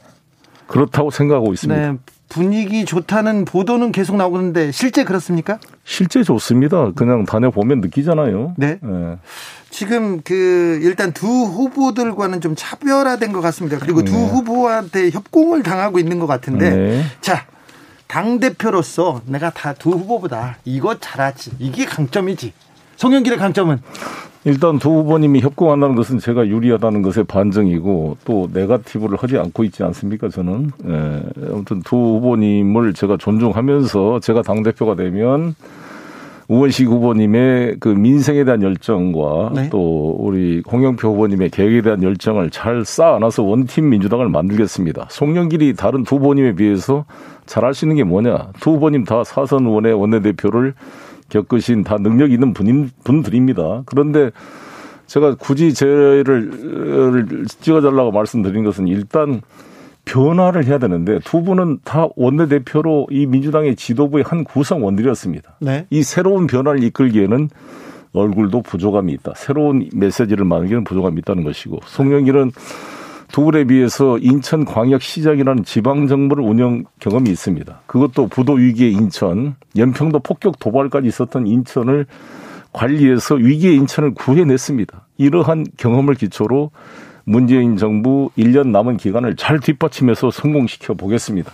[0.69, 1.93] 그렇다고 생각하고 있습니다.
[1.93, 1.99] 네.
[2.29, 5.59] 분위기 좋다는 보도는 계속 나오는데 실제 그렇습니까?
[5.85, 6.93] 실제 좋습니다.
[6.93, 8.55] 그냥 다녀보면 느끼잖아요.
[8.57, 8.79] 네.
[8.83, 9.19] 예.
[9.69, 13.79] 지금 그 일단 두 후보들과는 좀 차별화된 것 같습니다.
[13.79, 14.27] 그리고 두 네.
[14.29, 17.05] 후보한테 협공을 당하고 있는 것 같은데 네.
[17.21, 17.45] 자.
[18.09, 22.53] 당 대표로서 내가 다 두 후보보다 이거 잘하지 이게 강점이지
[22.97, 23.81] 송영길의 강점은
[24.45, 30.29] 일단 두 후보님이 협공한다는 것은 제가 유리하다는 것의 반증이고 또 네가티브를 하지 않고 있지 않습니까
[30.29, 31.23] 저는 예.
[31.53, 35.55] 아무튼 두 후보님을 제가 존중하면서 제가 당 대표가 되면
[36.49, 39.69] 우원식 후보님의 그 민생에 대한 열정과 네.
[39.71, 45.07] 또 우리 홍영표 후보님의 계획에 대한 열정을 잘 쌓아놔서 원팀 민주당을 만들겠습니다.
[45.09, 47.05] 송영길이 다른 두 후보님에 비해서
[47.47, 48.49] 잘할 수 있는 게 뭐냐?
[48.61, 50.75] 두 후보님 다 사선 의원의 원내대표를
[51.33, 53.83] 겪으신 다 능력 있는 분인, 분들입니다.
[53.87, 54.31] 그런데
[55.07, 59.41] 제가 굳이 쟤를 찍어달라고 말씀드린 것은 일단
[60.05, 65.57] 변화를 해야 되는데 두 분은 다 원내대표로 이 민주당의 지도부의 한 구성원들이었습니다.
[65.61, 65.87] 네.
[65.91, 67.49] 이 새로운 변화를 이끌기에는
[68.13, 69.33] 얼굴도 부족함이 있다.
[69.37, 72.51] 새로운 메시지를 만들기는 부족함이 있다는 것이고 송영길은
[73.33, 77.81] 두 분에 비해서 인천광역시장이라는 지방정부를 운영 경험이 있습니다.
[77.87, 82.05] 그것도 부도 위기의 인천, 연평도 폭격 도발까지 있었던 인천을
[82.73, 85.07] 관리해서 위기의 인천을 구해냈습니다.
[85.17, 86.73] 이러한 경험을 기초로
[87.25, 91.53] 문재인 정부 1년 남은 기간을 잘 뒷받침해서 성공시켜 보겠습니다.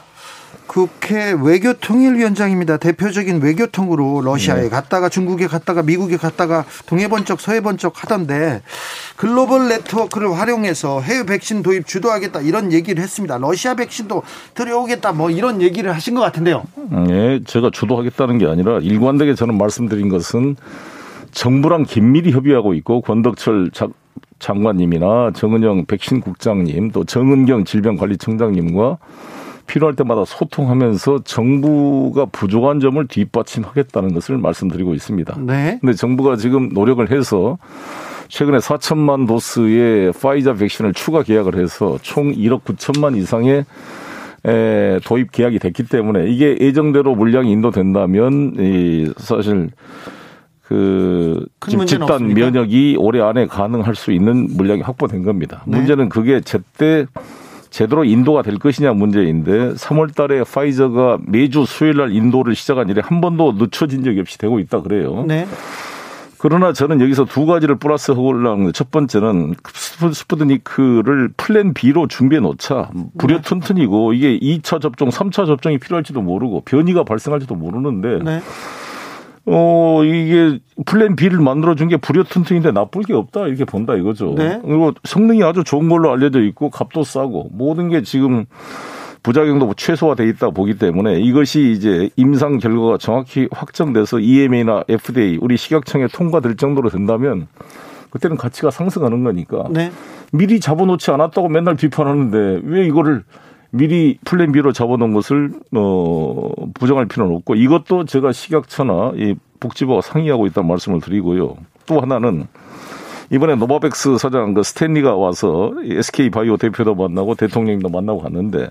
[0.68, 2.76] 국회 외교통일위원장입니다.
[2.76, 4.68] 대표적인 외교통으로 러시아에 네.
[4.68, 8.62] 갔다가 중국에 갔다가 미국에 갔다가 동해 번쩍 서해 번쩍 하던데
[9.16, 13.38] 글로벌 네트워크를 활용해서 해외 백신 도입 주도하겠다 이런 얘기를 했습니다.
[13.38, 14.22] 러시아 백신도
[14.54, 16.62] 들여오겠다 뭐 이런 얘기를 하신 것 같은데요.
[17.08, 20.56] 예, 제가 주도하겠다는 게 아니라 일관되게 저는 말씀드린 것은
[21.32, 23.88] 정부랑 긴밀히 협의하고 있고 권덕철 자-
[24.38, 28.98] 장관님이나 정은영 백신 국장님 또 정은경 질병관리청장님과
[29.68, 35.36] 필요할 때마다 소통하면서 정부가 부족한 점을 뒷받침하겠다는 것을 말씀드리고 있습니다.
[35.40, 35.78] 네.
[35.80, 37.58] 근데 정부가 지금 노력을 해서
[38.26, 43.64] 최근에 4천만 도스의 파이자 백신을 추가 계약을 해서 총 1억 9천만 이상의
[44.46, 49.70] 에, 도입 계약이 됐기 때문에 이게 예정대로 물량이 인도된다면 이 사실
[50.62, 52.40] 그 집단 없습니까?
[52.40, 55.62] 면역이 올해 안에 가능할 수 있는 물량이 확보된 겁니다.
[55.66, 55.78] 네.
[55.78, 57.06] 문제는 그게 제때
[57.78, 63.20] 제대로 인도가 될 것이냐 문제인데 3월 달에 파이저가 매주 수요일 날 인도를 시작한 일에 한
[63.20, 65.24] 번도 늦춰진 적이 없이 되고 있다 그래요.
[65.28, 65.46] 네.
[66.38, 72.40] 그러나 저는 여기서 두 가지를 플러스 하고 올라오는 첫 번째는 스푸- 스푸트니크를 플랜 B로 준비해
[72.40, 72.90] 놓자.
[73.16, 78.40] 불여 튼튼이고 이게 2차 접종, 3차 접종이 필요할지도 모르고 변이가 발생할지도 모르는데 네.
[79.46, 84.34] 어, 이게 플랜 B를 만들어준 게 불여튼튼인데 나쁠 게 없다 이렇게 본다 이거죠.
[84.36, 84.60] 네.
[84.64, 88.46] 그리고 성능이 아주 좋은 걸로 알려져 있고 값도 싸고 모든 게 지금
[89.22, 96.06] 부작용도 최소화돼 있다 보기 때문에 이것이 이제 임상 결과가 정확히 확정돼서 EMA나 FDA 우리 식약청에
[96.08, 97.48] 통과될 정도로 된다면
[98.10, 99.90] 그때는 가치가 상승하는 거니까 네.
[100.32, 103.24] 미리 잡아놓지 않았다고 맨날 비판하는데 왜 이거를
[103.70, 110.46] 미리 플랜 B로 잡아놓은 것을 어 부정할 필요는 없고 이것도 제가 식약처나 이 복지부와 상의하고
[110.46, 111.56] 있다는 말씀을 드리고요.
[111.86, 112.46] 또 하나는
[113.30, 118.70] 이번에 노바백스 사장 그 스탠리가 와서 SK 바이오 대표도 만나고 대통령도 만나고 갔는데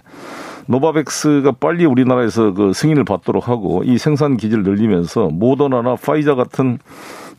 [0.65, 6.79] 노바백스가 빨리 우리나라에서 그 승인을 받도록 하고 이 생산 기지를 늘리면서 모더나나 화이자 같은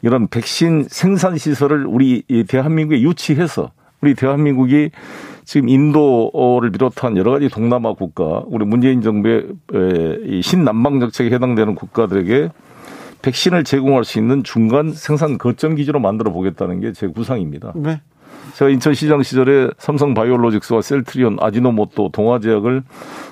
[0.02, 4.90] 이런 백신 생산 시설을 우리 이 대한민국에 유치해서 우리 대한민국이
[5.48, 9.46] 지금 인도를 비롯한 여러 가지 동남아 국가, 우리 문재인 정부의
[10.42, 12.50] 신남방 정책에 해당되는 국가들에게
[13.22, 17.72] 백신을 제공할 수 있는 중간 생산 거점 기지로 만들어 보겠다는 게 제 구상입니다.
[17.76, 18.02] 네.
[18.56, 22.82] 제가 인천시장 시절에 삼성 바이오로직스와 셀트리온, 아지노모토, 동아제약을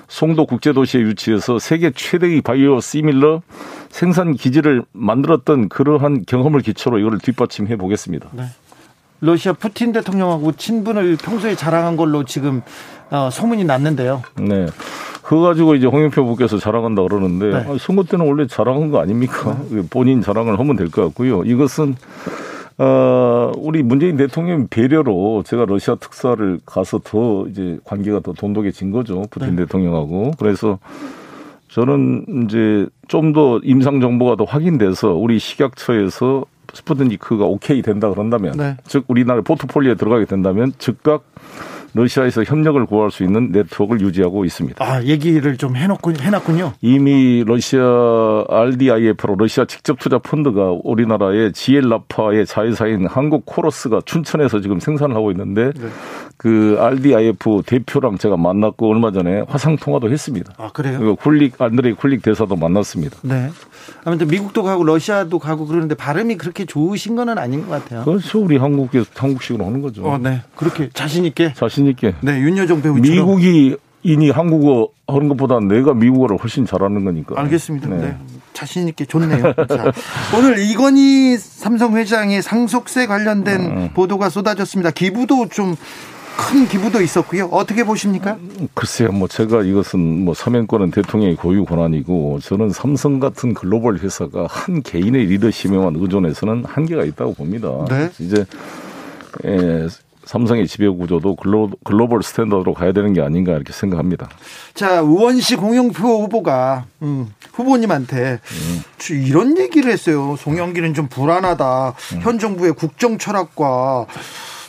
[0.07, 3.43] 송도 국제도시에 유치해서 세계 최대의 바이오 시밀러
[3.89, 8.31] 생산 기지를 만들었던 그러한 경험을 기초로 이거를 뒷받침해 보겠습니다.
[9.19, 12.61] 러시아 푸틴 대통령하고 친분을 평소에 자랑한 걸로 지금
[13.09, 14.21] 어, 소문이 났는데요.
[14.39, 14.65] 네.
[15.23, 17.55] 그거 가지고 이제 홍영표 부께서 자랑한다 그러는데 네.
[17.55, 19.57] 아, 선거 때는 원래 자랑한 거 아닙니까?
[19.89, 21.43] 본인 자랑을 하면 될 것 같고요.
[21.43, 21.95] 이것은
[22.77, 29.23] 어, 우리 문재인 대통령 배려로 제가 러시아 특사를 가서 더 이제 관계가 더 돈독해진 거죠.
[29.31, 29.63] 푸틴 네.
[29.63, 30.31] 대통령하고.
[30.37, 30.77] 그래서
[31.69, 38.77] 저는 이제 좀 더 임상 정보가 더 확인돼서 우리 식약처에서 스푸트니크가 오케이 된다 그런다면 네.
[38.85, 41.23] 즉 우리나라 포트폴리오에 들어가게 된다면 즉각
[41.93, 44.83] 러시아에서 협력을 구할 수 있는 네트워크를 유지하고 있습니다.
[44.83, 46.73] 아, 얘기를 좀 해놓군, 해놨군요.
[46.81, 55.15] 이미 러시아 RDIF로 러시아 직접 투자 펀드가 우리나라의 지엘라파의 자회사인 한국 코러스가 춘천에서 지금 생산을
[55.15, 55.87] 하고 있는데 네.
[56.47, 60.53] 그 RDIF 대표랑 제가 만났고 얼마 전에 화상 통화도 했습니다.
[60.57, 60.97] 아, 그래요?
[60.97, 63.17] 그리고 쿨릭, 안드레이 쿨릭 대사도 만났습니다.
[63.23, 63.49] 네.
[64.05, 68.05] 아무튼 미국도 가고 러시아도 가고 그러는데 발음이 그렇게 좋으신 건 아닌 것 같아요.
[68.05, 68.39] 그렇죠.
[68.39, 70.05] 우리 한국에서 한국식으로 하는 거죠.
[70.05, 70.41] 어, 네.
[70.55, 71.51] 그렇게 자신 있게.
[71.53, 72.15] 자신 있게.
[72.21, 73.01] 네, 윤여정 배우처럼.
[73.01, 77.37] 미국이 인이 한국어 하는 것보다 내가 미국어를 훨씬 잘하는 거니까.
[77.41, 77.89] 알겠습니다.
[77.89, 77.97] 네.
[77.97, 78.17] 네.
[78.53, 79.53] 자신 있게 좋네요.
[79.67, 79.91] 자,
[80.37, 83.89] 오늘 이건희 삼성 회장의 상속세 관련된 음.
[83.93, 84.91] 보도가 쏟아졌습니다.
[84.91, 85.75] 기부도 좀
[86.37, 87.45] 큰 기부도 있었고요.
[87.45, 88.37] 어떻게 보십니까?
[88.75, 94.83] 글쎄요, 뭐 제가 이것은 뭐 사면권은 대통령의 고유 권한이고 저는 삼성 같은 글로벌 회사가 한
[94.83, 97.69] 개인의 리더십에만 의존해서는 한계가 있다고 봅니다.
[97.89, 98.09] 네.
[98.19, 98.45] 이제
[99.45, 99.87] 예,
[100.25, 104.29] 삼성의 지배 구조도 글로, 글로벌 스탠더드로 가야 되는 게 아닌가 이렇게 생각합니다.
[104.73, 108.81] 자, 우원식 공영표 후보가 음, 후보님한테 음.
[109.25, 110.35] 이런 얘기를 했어요.
[110.37, 111.93] 송영길은 좀 불안하다.
[112.13, 112.19] 음.
[112.21, 114.05] 현 정부의 국정 철학과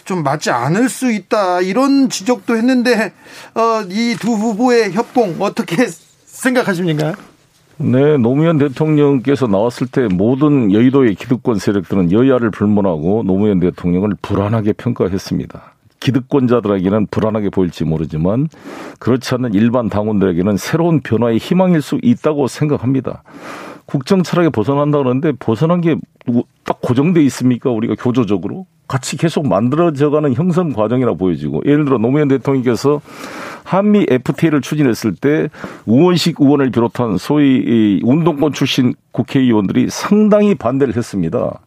[0.08, 1.60] 좀 맞지 않을 수 있다.
[1.60, 3.12] 이런 지적도 했는데
[3.54, 5.86] 어, 이 두 후보의 협공 어떻게
[6.24, 7.12] 생각하십니까?
[7.76, 15.74] 네, 노무현 대통령께서 나왔을 때 모든 여의도의 기득권 세력들은 여야를 불문하고 노무현 대통령을 불안하게 평가했습니다.
[16.00, 18.48] 기득권자들에게는 불안하게 보일지 모르지만
[18.98, 23.22] 그렇지 않은 일반 당원들에게는 새로운 변화의 희망일 수 있다고 생각합니다.
[23.88, 25.96] 국정 철학에 벗어난다 그러는데 벗어난 게
[26.64, 27.70] 딱 고정돼 있습니까?
[27.70, 33.00] 우리가 교조적으로 같이 계속 만들어져가는 형성 과정이라 보여지고 예를 들어 노무현 대통령께서
[33.64, 35.48] 한미 FTA를 추진했을 때
[35.86, 41.58] 우원식 의원을 비롯한 소위 운동권 출신 국회의원들이 상당히 반대를 했습니다.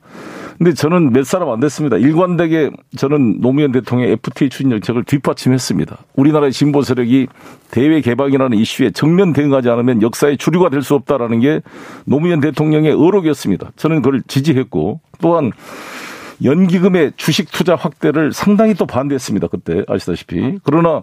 [0.61, 1.97] 근데 저는 몇 사람 안 됐습니다.
[1.97, 5.97] 일관되게 저는 노무현 대통령의 FTA 추진 정책을 뒷받침했습니다.
[6.15, 7.25] 우리나라의 진보 세력이
[7.71, 11.61] 대외 개방이라는 이슈에 정면 대응하지 않으면 역사의 주류가 될 수 없다라는 게
[12.05, 13.71] 노무현 대통령의 의혹이었습니다.
[13.75, 15.51] 저는 그걸 지지했고 또한
[16.43, 19.47] 연기금의 주식 투자 확대를 상당히 또 반대했습니다.
[19.47, 20.59] 그때 아시다시피.
[20.63, 21.01] 그러나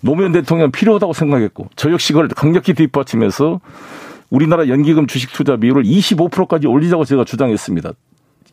[0.00, 3.60] 노무현 대통령 필요하다고 생각했고 저 역시 그걸 강력히 뒷받침해서
[4.30, 7.92] 우리나라 연기금 주식 투자 비율을 25%까지 올리자고 제가 주장했습니다.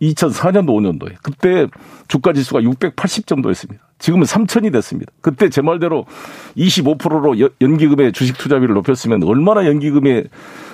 [0.01, 1.67] 2004년도 5년도에 그때
[2.07, 3.83] 주가 지수가 680 정도였습니다.
[3.99, 5.11] 지금은 3천이 됐습니다.
[5.21, 6.05] 그때 제 말대로
[6.57, 10.25] 25%로 연기금의 주식 투자비를 높였으면 얼마나 연기금의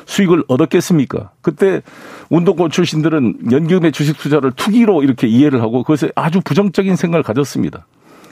[0.06, 1.32] 수익을 얻었겠습니까?
[1.42, 1.82] 그때
[2.30, 7.86] 운동권 출신들은 연기금의 주식 투자를 투기로 이렇게 이해를 하고 그것에 아주 부정적인 생각을 가졌습니다.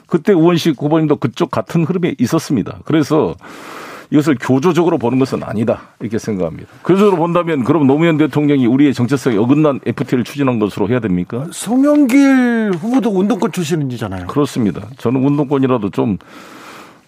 [0.06, 2.80] 그때 우원식 후보님도 그쪽 같은 흐름에 있었습니다.
[2.84, 3.36] 그래서
[4.10, 6.68] 이것을 교조적으로 보는 것은 아니다 이렇게 생각합니다.
[6.84, 11.46] 교조적으로 본다면 그럼 노무현 대통령이 우리의 정체성에 어긋난 FTA를 추진한 것으로 해야 됩니까?
[11.52, 14.26] 송영길 후보도 운동권 출신이잖아요.
[14.26, 14.88] 그렇습니다.
[14.98, 16.18] 저는 운동권이라도 좀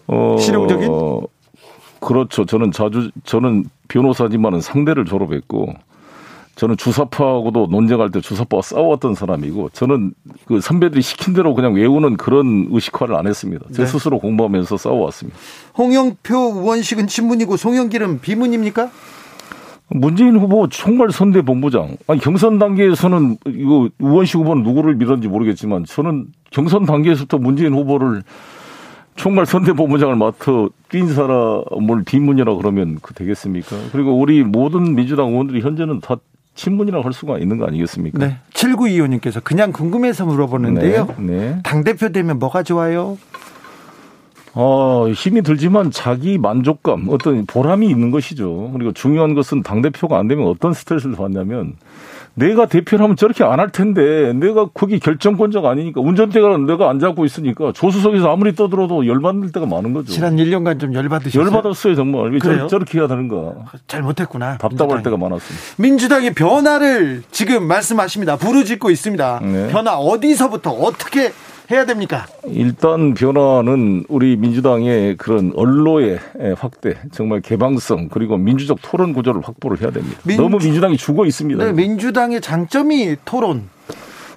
[0.07, 0.89] 어, 실용적인
[1.99, 2.45] 그렇죠.
[2.45, 5.73] 저는 자주 저는 변호사지만은 상대를 졸업했고
[6.55, 10.13] 저는 주사파하고도 논쟁할 때 주사파와 싸웠던 사람이고 저는
[10.45, 13.65] 그 선배들이 시킨 대로 그냥 외우는 그런 의식화를 안 했습니다.
[13.71, 13.85] 제 네.
[13.87, 15.37] 스스로 공부하면서 싸워왔습니다.
[15.77, 18.91] 홍영표 의원식은 친문이고 송영길은 비문입니까?
[19.89, 21.97] 문재인 후보 총괄 선대 본부장.
[22.07, 28.23] 아니 경선 단계에서는 이거 의원식 후보는 누구를 믿었는지 모르겠지만 저는 경선 단계에서부터 문재인 후보를
[29.15, 33.75] 총괄 선대본부장을 맡아 뛴 사람을 비문이라 그러면 그 되겠습니까?
[33.91, 36.17] 그리고 우리 모든 민주당 의원들이 현재는 다
[36.55, 38.19] 친문이라고 할 수가 있는 거 아니겠습니까?
[38.19, 38.37] 네.
[38.53, 41.15] 7925님께서 그냥 궁금해서 물어보는데요.
[41.17, 41.25] 네.
[41.25, 41.59] 네.
[41.63, 43.17] 당대표 되면 뭐가 좋아요?
[44.55, 48.69] 어, 힘이 들지만 자기 만족감, 어떤 보람이 있는 것이죠.
[48.73, 51.73] 그리고 중요한 것은 당대표가 안 되면 어떤 스트레스를 받냐면
[52.35, 57.25] 내가 대표를 하면 저렇게 안 할 텐데 내가 거기 결정권자가 아니니까 운전대가 내가 안 잡고
[57.25, 60.11] 있으니까 조수석에서 아무리 떠들어도 열받을 때가 많은 거죠.
[60.11, 61.43] 지난 1년간 좀 열받으셨어요?
[61.45, 62.31] 열받았어요 정말.
[62.31, 62.67] 왜 그래요?
[62.67, 63.53] 저렇게 해야 되는가.
[63.87, 64.57] 잘못했구나.
[64.57, 65.03] 답답할 민주당이.
[65.03, 65.65] 때가 많았습니다.
[65.77, 68.35] 민주당의 변화를 지금 말씀하십니다.
[68.37, 69.39] 부르짖고 있습니다.
[69.43, 69.67] 네.
[69.67, 71.31] 변화 어디서부터 어떻게
[71.71, 72.25] 해야 됩니까?
[72.45, 76.19] 일단 변화는 우리 민주당의 그런 언론의
[76.57, 80.19] 확대, 정말 개방성 그리고 민주적 토론 구조를 확보를 해야 됩니다.
[80.23, 80.41] 민주...
[80.41, 81.63] 너무 민주당이 죽어 있습니다.
[81.63, 83.69] 네, 민주당의 장점이 토론.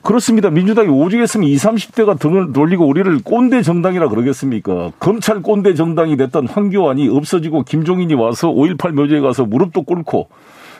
[0.02, 0.50] 그렇습니다.
[0.50, 4.92] 민주당이 오죽했으면 20, 30대가 등을 돌리고 우리를 꼰대 정당이라 그러겠습니까?
[5.00, 10.28] 검찰 꼰대 정당이 됐던 황교안이 없어지고 김종인이 와서 5.18 묘지에 가서 무릎도 꿇고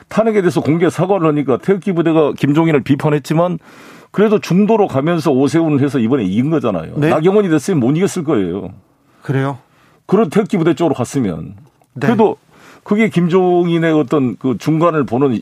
[0.09, 3.59] 탄핵에 대해서 공개 사과를 하니까 태극기 부대가 김종인을 비판했지만
[4.11, 6.93] 그래도 중도로 가면서 오세훈 해서 이번에 이긴 거잖아요.
[6.97, 7.09] 네?
[7.09, 8.73] 나경원이 됐으면 못 이겼을 거예요.
[9.21, 9.59] 그래요?
[10.05, 11.55] 그런 태극기 부대 쪽으로 갔으면.
[11.93, 12.07] 네.
[12.07, 12.37] 그래도
[12.83, 15.41] 그게 김종인의 어떤 그 중간을 보는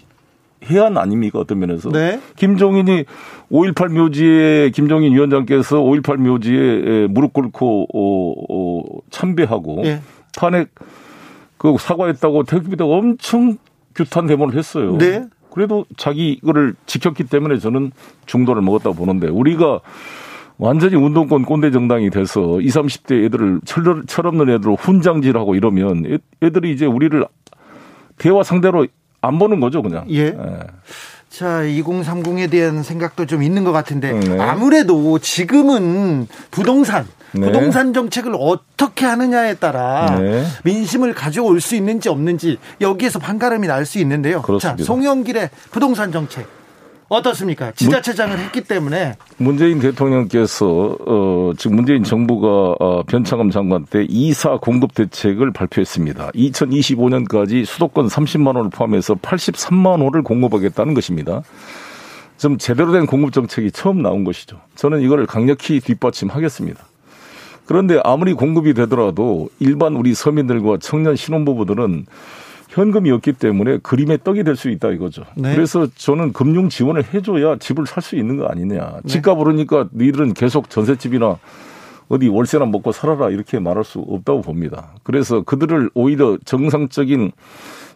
[0.65, 2.19] 해안 아닙니까 어떤 면에서 네.
[2.37, 3.05] 김종인이
[3.51, 10.01] 5.18 묘지에 김종인 위원장께서 5.18 묘지에 무릎 꿇고 어, 어, 참배하고 네.
[10.33, 10.73] 탄핵
[11.57, 13.57] 그 사과했다고 태극기부대가 엄청
[13.95, 14.97] 규탄 대모를 했어요.
[14.97, 15.23] 네.
[15.51, 17.91] 그래도 자기 이거를 지켰기 때문에 저는
[18.25, 19.79] 중도를 먹었다고 보는데 우리가
[20.57, 23.61] 완전히 운동권 꼰대 정당이 돼서 20, 30대 애들을
[24.07, 27.25] 철없는 애들로 훈장질하고 이러면 애들이 이제 우리를
[28.17, 28.85] 대화 상대로
[29.21, 30.05] 안 보는 거죠, 그냥.
[30.09, 30.27] 예.
[30.27, 30.35] 예.
[31.29, 34.39] 자, 2030에 대한 생각도 좀 있는 것 같은데 네.
[34.39, 37.05] 아무래도 지금은 부동산
[37.35, 37.45] 네.
[37.47, 40.45] 부동산 정책을 어떻게 하느냐에 따라 네.
[40.63, 44.41] 민심을 가져올 수 있는지 없는지 여기에서 반가름이 날 수 있는데요.
[44.41, 44.77] 그렇습니다.
[44.77, 46.47] 자, 송영길의 부동산 정책
[47.07, 47.71] 어떻습니까?
[47.73, 54.95] 지자체장을 했기 때문에 문재인 대통령께서 어, 지금 문재인 정부가 어, 변창흠 장관 때 이사 공급
[54.95, 56.31] 대책을 발표했습니다.
[56.31, 61.43] 2025년까지 수도권 30만 원을 포함해서 83만 원을 공급하겠다는 것입니다.
[62.37, 64.59] 좀 제대로 된 공급 정책이 처음 나온 것이죠.
[64.75, 66.83] 저는 이거를 강력히 뒷받침하겠습니다.
[67.65, 72.05] 그런데 아무리 공급이 되더라도 일반 우리 서민들과 청년 신혼부부들은
[72.69, 75.23] 현금이 없기 때문에 그림의 떡이 될 수 있다 이거죠.
[75.35, 75.53] 네.
[75.55, 78.99] 그래서 저는 금융 지원을 해줘야 집을 살 수 있는 거 아니냐.
[79.03, 79.09] 네.
[79.09, 81.37] 집값 오르니까 너희들은 계속 전셋집이나
[82.07, 84.93] 어디 월세나 먹고 살아라 이렇게 말할 수 없다고 봅니다.
[85.03, 87.31] 그래서 그들을 오히려 정상적인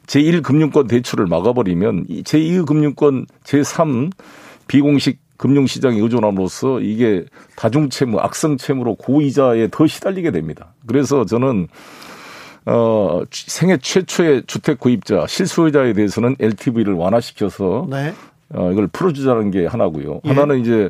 [0.08, 4.12] 제1금융권 대출을 막아버리면 제2금융권 제3
[4.68, 7.24] 비공식 금융시장에 의존함으로써 이게
[7.56, 10.74] 다중채무, 악성채무로 고이자에 더 시달리게 됩니다.
[10.86, 11.70] 그래서 저는
[12.66, 18.14] 어, 생애 최초의 주택 구입자 실수요자에 대해서는 LTV를 완화시켜서 네.
[18.54, 20.20] 어, 이걸 풀어주자는 게 하나고요.
[20.26, 20.30] 예.
[20.30, 20.90] 하나는 이제 에,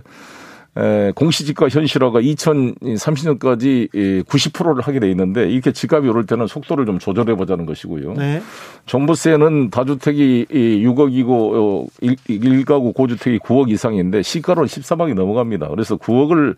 [1.15, 3.89] 공시지가 현실화가 2030년까지
[4.25, 8.13] 90%를 하게 돼 있는데 이렇게 집값이 오를 때는 속도를 좀 조절해 보자는 것이고요.
[8.13, 8.41] 네.
[8.85, 15.67] 종부세는 다주택이 6억이고 어, 1가구 고주택이 9억 이상인데 시가로는 13억이 넘어갑니다.
[15.69, 16.55] 그래서 9억을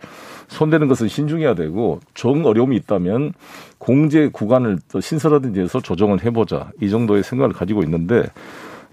[0.50, 3.34] 손대는 것은 신중해야 되고 정 어려움이 있다면
[3.78, 8.24] 공제 구간을 또 신설하든지 해서 조정을 해보자 이 정도의 생각을 가지고 있는데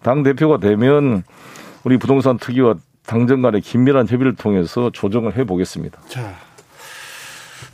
[0.03, 1.25] 당 대표가 되면
[1.85, 2.77] 우리 부동산 특위와
[3.09, 5.99] 당정 간의 긴밀한 협의를 통해서 조정을 해보겠습니다.
[6.09, 6.35] 자,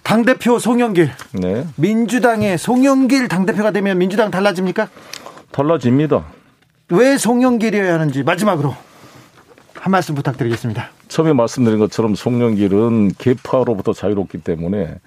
[0.05, 1.11] 당대표 송영길.
[1.33, 1.67] 네.
[1.75, 4.89] 민주당의 송영길 당대표가 되면 민주당 달라집니까?
[5.51, 6.25] 달라집니다.
[6.91, 8.77] 왜 송영길이어야 하는지 마지막으로
[9.75, 10.91] 한 말씀 부탁드리겠습니다.
[11.09, 15.01] 처음에 말씀드린 것처럼 송영길은 개파로부터 자유롭기 때문에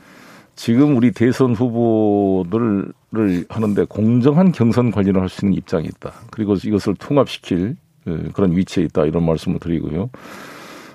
[0.57, 2.91] 지금 우리 대선 후보들을
[3.47, 6.11] 하는데 공정한 경선 관리를 할 수 있는 입장이 있다.
[6.31, 7.86] 그리고 이것을 통합시킬 예,
[8.33, 10.09] 그런 위치에 있다 이런 말씀을 드리고요.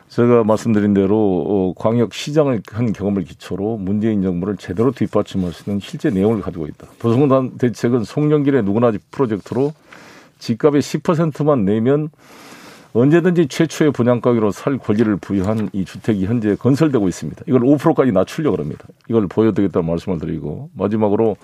[0.09, 5.81] 제가 말씀드린 대로 어, 광역 시장을 한 경험을 기초로 문재인 정부를 제대로 뒷받침할 수 있는
[5.81, 6.87] 실제 내용을 가지고 있다.
[6.99, 9.73] 도성단 대책은 송영길의 누구나 집 프로젝트로
[10.39, 12.11] 집값의 10%만 내면
[12.93, 17.45] 언제든지 최초의 분양가격으로 살 권리를 부여한 이 주택이 현재 건설되고 있습니다.
[17.47, 18.85] 이걸 5%까지 낮추려고 합니다.
[19.09, 21.37] 이걸 보여드리겠다는 말씀을 드리고 마지막으로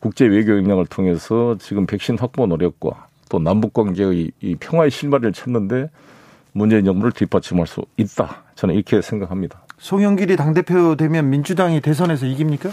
[0.00, 5.88] 국제 외교 역량을 통해서 지금 백신 확보 노력과 또 남북 관계의 이 평화의 실마리를 찾는데
[6.52, 8.42] 문재인 정부를 뒷받침할 수 있다.
[8.56, 9.62] 저는 이렇게 생각합니다.
[9.78, 12.68] 송영길이 당대표 되면 민주당이 대선에서 이깁니까?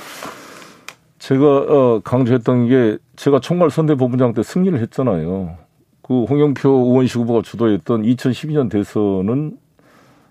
[1.18, 5.56] 제가 어, 강조했던 게 제가 총괄 선대본부장 때 승리를 했잖아요.
[6.02, 9.58] 그 홍영표 의원식 후보가 주도했던 2012년 대선은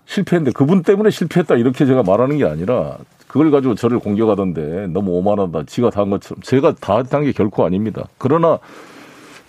[0.05, 5.63] 실패했는데 그분 때문에 실패했다 이렇게 제가 말하는 게 아니라 그걸 가지고 저를 공격하던데 너무 오만하다.
[5.65, 8.03] 지가 다 한 것처럼 제가 다 한 게 결코 아닙니다.
[8.19, 8.59] 그러나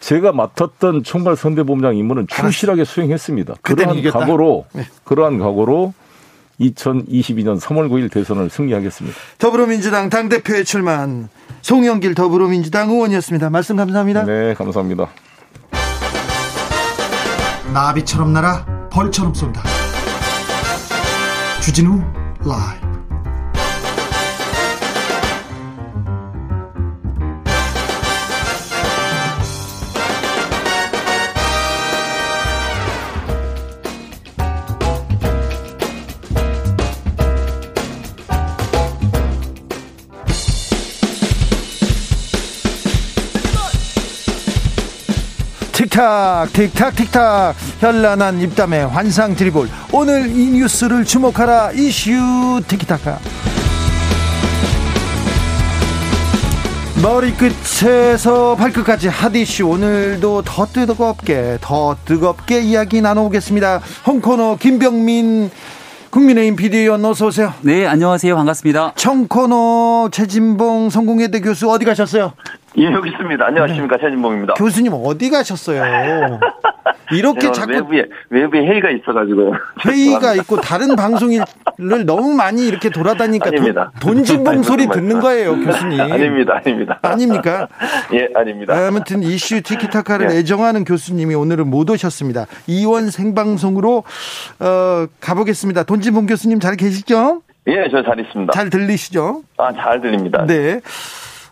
[0.01, 3.55] 제가 맡았던 총괄 선대본부장 임무는 충실하게 수행했습니다.
[3.62, 4.20] 그러한 이겼다.
[4.20, 4.86] 각오로 네.
[5.05, 5.94] 그러한 각오로
[6.61, 9.16] 2022년 3월 9일 대선을 승리하겠습니다.
[9.38, 11.28] 더불어민주당 당 대표에 출마한
[11.62, 13.51] 송영길 더불어민주당 의원이었습니다.
[13.51, 14.24] 말씀 감사합니다.
[14.24, 15.09] 네, 감사합니다.
[17.72, 19.62] 나비처럼 날아 벌처럼 쏜다.
[21.62, 22.03] 주진우
[22.44, 22.89] 라이브
[46.01, 53.18] 틱탁 틱탁 틱탁 현란한 입담의 환상 드리볼 오늘 이 뉴스를 주목하라 이슈 티키타카
[57.03, 63.82] 머리끝에서 발끝까지 핫이슈 오늘도 더 뜨겁게 더 뜨겁게 이야기 나눠보겠습니다.
[64.07, 65.51] 홍코너 김병민
[66.11, 67.55] 국민의힘 비대위원 어서 오세요.
[67.61, 68.34] 네, 안녕하세요.
[68.34, 68.94] 반갑습니다.
[68.96, 72.32] 청코너 최진봉 성공회대 교수 어디 가셨어요?
[72.79, 73.45] 예, 여기 있습니다.
[73.47, 73.97] 안녕하십니까.
[73.97, 74.03] 네.
[74.03, 74.55] 최진봉입니다.
[74.55, 75.83] 교수님 어디 가셨어요?
[77.12, 79.55] 이렇게 자꾸 외부에 외부에 회의가 있어가지고
[79.85, 81.43] 회의가 있고 다른 방송을
[82.07, 83.91] 너무 많이 이렇게 돌아다니까 아닙니다.
[84.01, 86.01] 돈, 진봉 소리 듣는 거예요, 교수님.
[86.01, 86.99] 아닙니다, 아닙니다.
[87.03, 87.68] 아닙니까?
[88.14, 88.75] 예, 아닙니다.
[88.87, 90.37] 아무튼 이슈 티키타카를 예.
[90.39, 92.47] 애정하는 교수님이 오늘은 못 오셨습니다.
[92.68, 94.05] 이원 생방송으로
[94.61, 95.83] 어, 가보겠습니다.
[95.83, 97.43] 돈진봉 교수님 잘 계시죠?
[97.66, 98.53] 예, 저 잘 있습니다.
[98.53, 99.43] 잘 들리시죠?
[99.59, 100.45] 아, 잘 들립니다.
[100.47, 100.81] 네.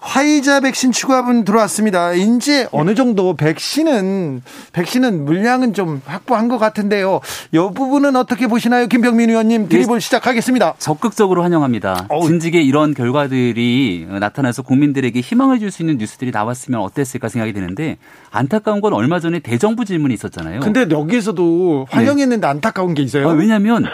[0.00, 2.12] 화이자 백신 추가분 들어왔습니다.
[2.12, 4.42] 이제 어느 정도 백신은
[4.72, 7.20] 백신은 물량은 좀 확보한 것 같은데요.
[7.52, 9.68] 이 부분은 어떻게 보시나요, 김병민 의원님?
[9.68, 10.74] 드리블 네, 시작하겠습니다.
[10.78, 12.06] 적극적으로 환영합니다.
[12.08, 12.26] 어우.
[12.26, 17.98] 진즉에 이런 결과들이 나타나서 국민들에게 희망을 줄 수 있는 뉴스들이 나왔으면 어땠을까 생각이 드는데
[18.30, 20.60] 안타까운 건 얼마 전에 대정부 질문이 있었잖아요.
[20.60, 22.50] 근데 여기서도 환영했는데 네.
[22.50, 23.28] 안타까운 게 있어요.
[23.28, 23.84] 아, 왜냐하면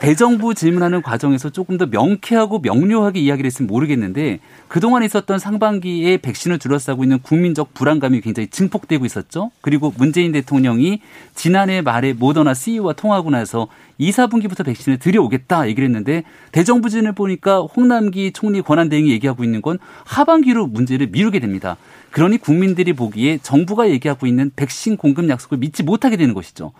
[0.00, 7.04] 대정부 질문하는 과정에서 조금 더 명쾌하고 명료하게 이야기를 했으면 모르겠는데 그동안 있었던 상반기에 백신을 둘러싸고
[7.04, 9.50] 있는 국민적 불안감이 굉장히 증폭되고 있었죠.
[9.60, 11.00] 그리고 문재인 대통령이
[11.34, 13.68] 지난해 말에 모더나 CEO와 통화하고 나서
[13.98, 19.78] 2, 4분기부터 백신을 들여오겠다 얘기를 했는데 대정부 진을 보니까 홍남기 총리 권한대행이 얘기하고 있는 건
[20.04, 21.76] 하반기로 문제를 미루게 됩니다.
[22.10, 26.72] 그러니 국민들이 보기에 정부가 얘기하고 있는 백신 공급 약속을 믿지 못하게 되는 것이죠.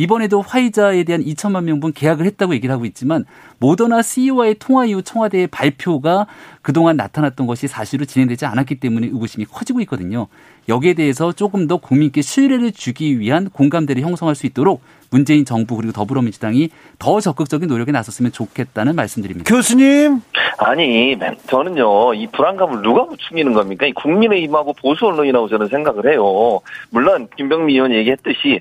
[0.00, 3.26] 이번에도 화이자에 대한 2천만 명분 계약을 했다고 얘기를 하고 있지만
[3.58, 6.26] 모더나 CEO와의 통화 이후 청와대의 발표가
[6.62, 10.28] 그동안 나타났던 것이 사실로 진행되지 않았기 때문에 의구심이 커지고 있거든요.
[10.70, 14.80] 여기에 대해서 조금 더 국민께 신뢰를 주기 위한 공감대를 형성할 수 있도록
[15.10, 19.52] 문재인 정부 그리고 더불어민주당이 더 적극적인 노력에 나섰으면 좋겠다는 말씀드립니다.
[19.52, 20.20] 교수님.
[20.58, 21.16] 아니,
[21.48, 23.86] 저는요, 이 불안감을 누가 부추기는 겁니까?
[23.86, 26.60] 이 국민의힘하고 보수 언론이라고 저는 생각을 해요.
[26.90, 28.60] 물론, 김병미 의원이 얘기했듯이,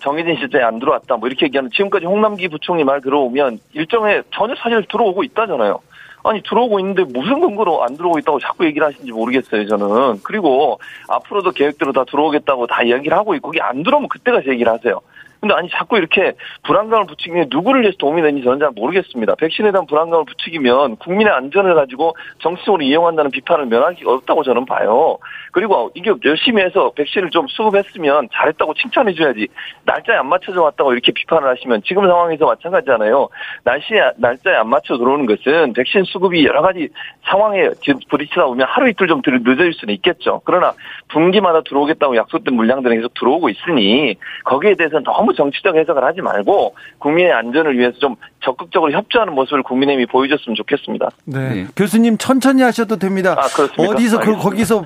[0.00, 4.84] 정해진 시점에 안 들어왔다, 뭐 이렇게 얘기하는 지금까지 홍남기 부총리 말 들어오면 일정에 전혀 사실
[4.90, 5.80] 들어오고 있다잖아요.
[6.22, 10.78] 아니 들어오고 있는데 무슨 근거로 안 들어오고 있다고 자꾸 얘기를 하시는지 모르겠어요 저는 그리고
[11.08, 15.00] 앞으로도 계획대로 다 들어오겠다고 다 이야기를 하고 있고 그게 안 들어오면 그때 가서 얘기를 하세요
[15.40, 16.34] 근데 아니 자꾸 이렇게
[16.64, 19.36] 불안감을 부추기면 누구를 위해서 도움이 되는지 저는 잘 모르겠습니다.
[19.36, 25.18] 백신에 대한 불안감을 부추기면 국민의 안전을 가지고 정치적으로 이용한다는 비판을 면하기 어렵다고 저는 봐요.
[25.52, 29.48] 그리고 이게 열심히 해서 백신을 좀 수급했으면 잘했다고 칭찬해 줘야지.
[29.84, 33.28] 날짜에 안 맞춰져 왔다고 이렇게 비판을 하시면 지금 상황에서 마찬가지잖아요.
[33.64, 36.88] 날씨에 날짜에 안 맞춰 들어오는 것은 백신 수급이 여러 가지
[37.24, 37.70] 상황에
[38.10, 40.42] 부딪히다 보면 하루 이틀 좀 늦어질 수는 있겠죠.
[40.44, 40.74] 그러나
[41.08, 46.74] 분기마다 들어오겠다고 약속된 물량들은 계속 들어오고 있으니 거기에 대해서는 너무 너무 정치적 해석을 하지 말고
[46.98, 51.10] 국민의 안전을 위해서 좀 적극적으로 협조하는 모습을 국민의힘이 보여줬으면 좋겠습니다.
[51.24, 51.48] 네.
[51.50, 51.66] 네.
[51.76, 53.36] 교수님 천천히 하셔도 됩니다.
[53.38, 53.94] 아, 그렇습니까?
[53.94, 54.84] 어디서 그 거기서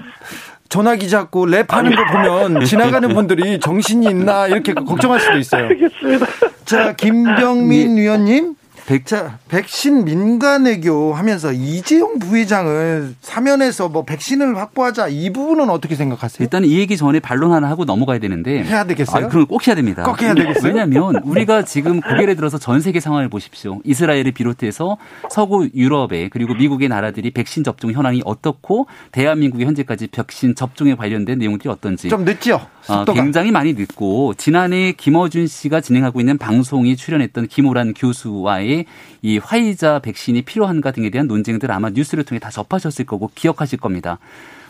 [0.68, 5.66] 전화기 잡고 랩하는 거 보면 지나가는 분들이 정신이 있나 이렇게 걱정할 수도 있어요.
[5.68, 6.26] 알겠습니다.
[6.64, 8.03] 자, 김병민 네.
[8.03, 8.55] 위원님.
[8.87, 16.45] 백자 백신 민간외교 하면서 이재용 부회장을 사면해서 뭐 백신을 확보하자 이 부분은 어떻게 생각하세요?
[16.45, 19.26] 일단 이 얘기 전에 반론 하나 하고 넘어가야 되는데 해야 되겠어요?
[19.26, 20.03] 아, 그럼 꼭 해야 됩니다.
[20.03, 20.68] 꼭 해야 되겠어요?
[20.68, 23.80] 왜냐하면 우리가 지금 고개를 들어서 전 세계 상황을 보십시오.
[23.85, 24.99] 이스라엘을 비롯해서
[25.30, 31.70] 서구 유럽에 그리고 미국의 나라들이 백신 접종 현황이 어떻고 대한민국의 현재까지 백신 접종에 관련된 내용들이
[31.70, 32.61] 어떤지 좀 늦죠.
[32.89, 38.85] 어, 굉장히 많이 늦고 지난해 김어준 씨가 진행하고 있는 방송에 출연했던 김호란 교수와의
[39.22, 44.18] 이 화이자 백신이 필요한가 등에 대한 논쟁들 아마 뉴스를 통해 다 접하셨을 거고 기억하실 겁니다.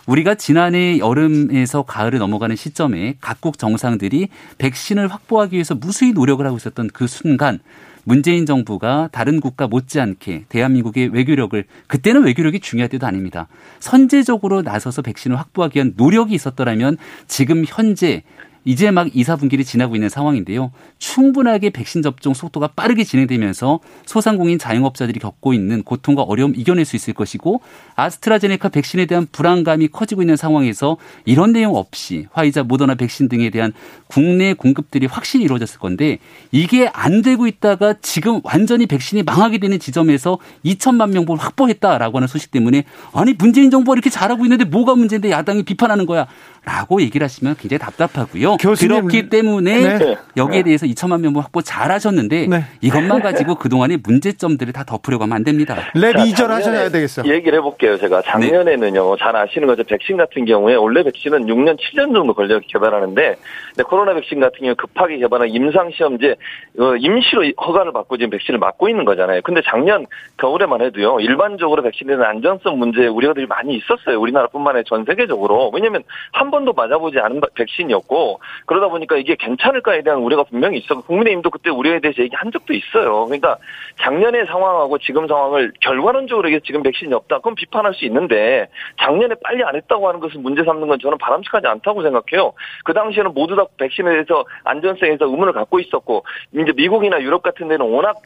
[0.06, 6.90] 우리가 지난해 여름에서 가을을 넘어가는 시점에 각국 정상들이 백신을 확보하기 위해서 무수히 노력을 하고 있었던
[6.92, 7.58] 그 순간
[8.04, 13.48] 문재인 정부가 다른 국가 못지않게 대한민국의 외교력을 그때는 외교력이 중요할 때도 아닙니다.
[13.80, 16.96] 선제적으로 나서서 백신을 확보하기 위한 노력이 있었더라면
[17.26, 18.22] 지금 현재
[18.64, 20.72] 이제 막 2, 4분기를 지나고 있는 상황인데요.
[20.98, 27.14] 충분하게 백신 접종 속도가 빠르게 진행되면서 소상공인 자영업자들이 겪고 있는 고통과 어려움 이겨낼 수 있을
[27.14, 27.60] 것이고
[27.96, 33.72] 아스트라제네카 백신에 대한 불안감이 커지고 있는 상황에서 이런 내용 없이 화이자, 모더나 백신 등에 대한
[34.06, 36.18] 국내 공급들이 확실히 이루어졌을 건데
[36.52, 42.50] 이게 안 되고 있다가 지금 완전히 백신이 망하게 되는 지점에서 2천만 명분 확보했다라고 하는 소식
[42.50, 46.26] 때문에 아니 문재인 정부가 이렇게 잘하고 있는데 뭐가 문제인데 야당이 비판하는 거야.
[46.64, 48.56] 라고 얘기를 하시면 굉장히 답답하고요.
[48.56, 50.16] 교수님, 그렇기 때문에 네.
[50.36, 52.64] 여기에 대해서 2천만 명분 확보 잘 하셨는데 네.
[52.80, 55.76] 이것만 가지고 그동안의 문제점들을 다 덮으려고 하면 안 됩니다.
[55.94, 57.32] 랩 자, 2절 작년에 하셔야 되겠어요.
[57.32, 57.98] 얘기를 해볼게요.
[57.98, 59.84] 제가 작년에는요, 잘 아시는 거죠.
[59.84, 63.36] 백신 같은 경우에 원래 백신은 6년, 7년 정도 걸려 개발하는데,
[63.74, 66.36] 근데 코로나 백신 같은 경우 급하게 개발한 임상시험제
[66.78, 69.42] 어, 임시로 허가를 받고 지금 백신을 맞고 있는 거잖아요.
[69.42, 70.06] 근데 작년
[70.38, 74.18] 겨울에만 해도요, 일반적으로 백신에 대한 안전성 문제 우려들이 많이 있었어요.
[74.18, 75.70] 우리나라뿐만 아니라 전 세계적으로.
[75.74, 76.02] 왜냐면
[76.32, 81.70] 한 번도 맞아보지 않은 백신이었고, 그러다 보니까 이게 괜찮을까에 대한 우려가 분명히 있었고, 국민의힘도 그때
[81.70, 83.24] 우려에 대해서 얘기한 적도 있어요.
[83.24, 83.58] 그러니까
[84.00, 87.40] 작년의 상황하고 지금 상황을 결과론적으로 이게 지금 백신이 없다.
[87.40, 88.68] 그럼 비판할 수 있는데
[89.00, 92.52] 작년에 빨리 안 했다고 하는 것을 문제 삼는 건 저는 바람직하지 않다고 생각해요.
[92.84, 97.86] 그 당시에는 모두 다 백신에 대해서 안전성에서 의문을 갖고 있었고 이제 미국이나 유럽 같은 데는
[97.86, 98.16] 워낙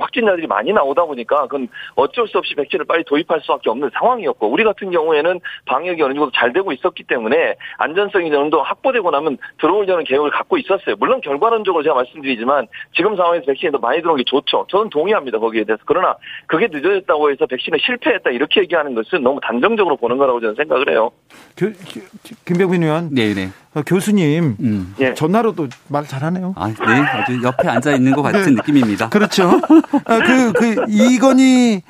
[0.00, 4.64] 확진자들이 많이 나오다 보니까 그건 어쩔 수 없이 백신을 빨리 도입할 수밖에 없는 상황이었고 우리
[4.64, 10.04] 같은 경우에는 방역이 어느 정도 잘 되고 있었기 때문에 안전성이 어느 정도 확보되고 나면 들어오려는
[10.04, 10.96] 계획을 갖고 있었어요.
[10.98, 14.66] 물론 결과론적으로 제가 말씀드리지만 지금 상황에서 백신이 더 많이 들어온 게 좋죠.
[14.70, 15.82] 저는 동의합니다 거기에 대해서.
[15.86, 20.90] 그러나 그게 늦어졌다고 해서 백신에 실패했다 이렇게 얘기하는 것은 너무 단정적으로 보는 거라고 저는 생각을
[20.90, 21.10] 해요.
[21.56, 23.48] 교- 교- 김병민 의원, 네네.
[23.74, 24.94] 어, 교수님 음.
[25.00, 25.14] 예.
[25.14, 26.52] 전화로도 말 잘하네요.
[26.56, 26.74] 아, 네.
[26.76, 29.08] 아주 옆에 앉아 있는 것 같은 느낌입니다.
[29.08, 29.60] 그렇죠.
[30.04, 31.82] 아, 그, 그, 이건희,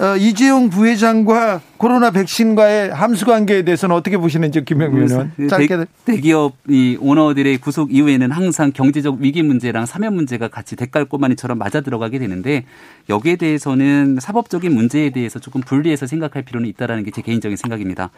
[0.00, 5.32] 어, 이재용 부회장과 코로나 백신과의 함수 관계에 대해서는 어떻게 보시는지 김병민 의원.
[5.48, 5.76] 짧게.
[5.76, 11.58] 대, 대기업 이 오너들의 구속 이후에는 항상 경제적 위기 문제랑 사면 문제가 같이 대깔 꼬마니처럼
[11.58, 12.64] 맞아 들어가게 되는데
[13.08, 18.10] 여기에 대해서는 사법적인 문제에 대해서 조금 분리해서 생각할 필요는 있다라는 게 제 개인적인 생각입니다.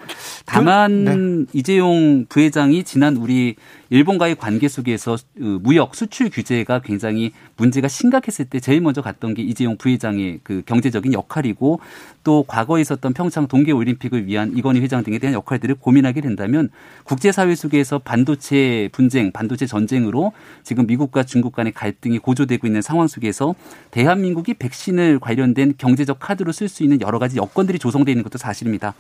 [0.47, 1.47] 다만 네.
[1.53, 3.57] 이재용 부회장이 지난 우리
[3.95, 9.43] 일본과의 관계 속에서 어, 무역 수출 규제가 굉장히 문제가 심각했을 때 제일 먼저 갔던 게
[9.43, 11.79] 이재용 부회장의 그 경제적인 역할이고
[12.25, 16.71] 또 과거에 있었던 평창 동계 올림픽을 위한 이건희 회장 등에 대한 역할들을 고민하게 된다면
[17.05, 20.33] 국제 사회 속에서 반도체 분쟁, 반도체 전쟁으로
[20.65, 23.55] 지금 미국과 중국 간의 갈등이 고조되고 있는 상황 속에서
[23.93, 28.95] 대한민국이 백신을 관련된 경제적 카드로 쓸 수 있는 여러 가지 여건들이 조성되어 있는 것도 사실입니다.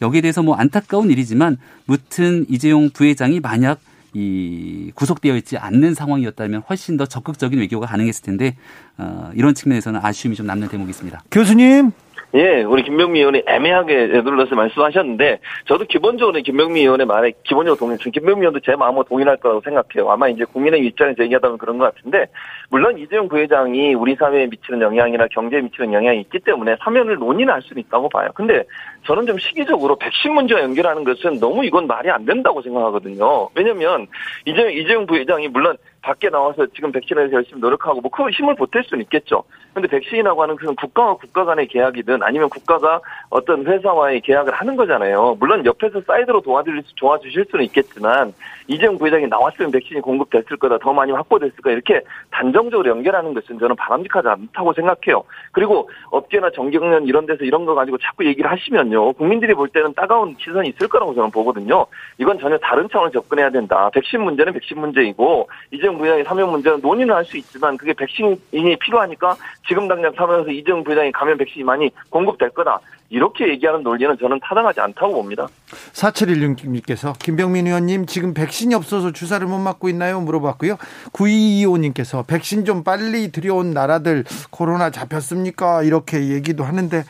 [0.00, 3.78] 여기에 대해서 뭐 안타까운 일이지만 무튼 이재용 부회장이 만약
[4.14, 8.56] 이 구속되어 있지 않는 상황이었다면 훨씬 더 적극적인 외교가 가능했을 텐데
[8.98, 11.22] 어, 이런 측면에서는 아쉬움이 좀 남는 대목이 있습니다.
[11.30, 11.92] 교수님,
[12.34, 18.08] 예, 우리 김병미 의원이 애매하게 눌러서 말씀하셨는데, 저도 기본적으로 김병미 의원의 말에 기본적으로 동의, 저
[18.08, 20.10] 김병미 의원도 제 마음으로 동의할 거라고 생각해요.
[20.10, 22.26] 아마 이제 국민의 입장에서 얘기하다 보면 그런 것 같은데,
[22.70, 27.60] 물론 이재용 부회장이 우리 사회에 미치는 영향이나 경제에 미치는 영향이 있기 때문에 사면을 논의는 할
[27.60, 28.30] 수는 있다고 봐요.
[28.34, 28.64] 근데
[29.04, 33.48] 저는 좀 시기적으로 백신 문제와 연결하는 것은 너무 이건 말이 안 된다고 생각하거든요.
[33.54, 34.06] 왜냐면
[34.46, 38.84] 이재용, 이재용 부회장이 물론 밖에 나와서 지금 백신에 대해서 열심히 노력하고 뭐 그 힘을 보탤
[38.84, 39.44] 수는 있겠죠.
[39.72, 43.00] 근데 백신이라고 하는 그런 국가와 국가 간의 계약이든 아니면 국가가
[43.30, 45.36] 어떤 회사와의 계약을 하는 거잖아요.
[45.40, 48.34] 물론 옆에서 사이드로 도와드릴 수, 도와주실 수는 있겠지만
[48.68, 53.76] 이재용 부회장이 나왔으면 백신이 공급됐을 거다, 더 많이 확보됐을 거다 이렇게 단정적으로 연결하는 것은 저는
[53.76, 55.24] 바람직하지 않다고 생각해요.
[55.52, 59.12] 그리고 업계나 정경련 이런 데서 이런 거 가지고 자꾸 얘기를 하시면 요.
[59.12, 61.86] 국민들이 볼 때는 따가운 시선이 있을 거라고 저는 보거든요.
[62.18, 63.90] 이건 전혀 다른 차원을 접근해야 된다.
[63.92, 69.36] 백신 문제는 백신 문제이고 이재용 부회장의 사면 문제는 논의는 할 수 있지만 그게 백신이 필요하니까
[69.68, 72.80] 지금 당장 사면에서 이재용 부회장이 가면 백신이 많이 공급될 거다.
[73.10, 75.46] 이렇게 얘기하는 논리는 저는 타당하지 않다고 봅니다.
[75.92, 80.18] 4716님께서 김병민 의원님 지금 백신이 없어서 주사를 못 맞고 있나요?
[80.20, 80.76] 물어봤고요.
[81.12, 85.82] 9225님께서 백신 좀 빨리 들여온 나라들 코로나 잡혔습니까?
[85.82, 87.04] 이렇게 얘기도 하는데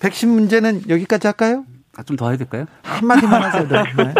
[0.00, 1.64] 백신 문제는 여기까지 할까요?
[1.96, 2.66] 아, 좀 더 해야 될까요?
[2.82, 3.68] 한마디만 하세요.
[3.68, 4.14] 네.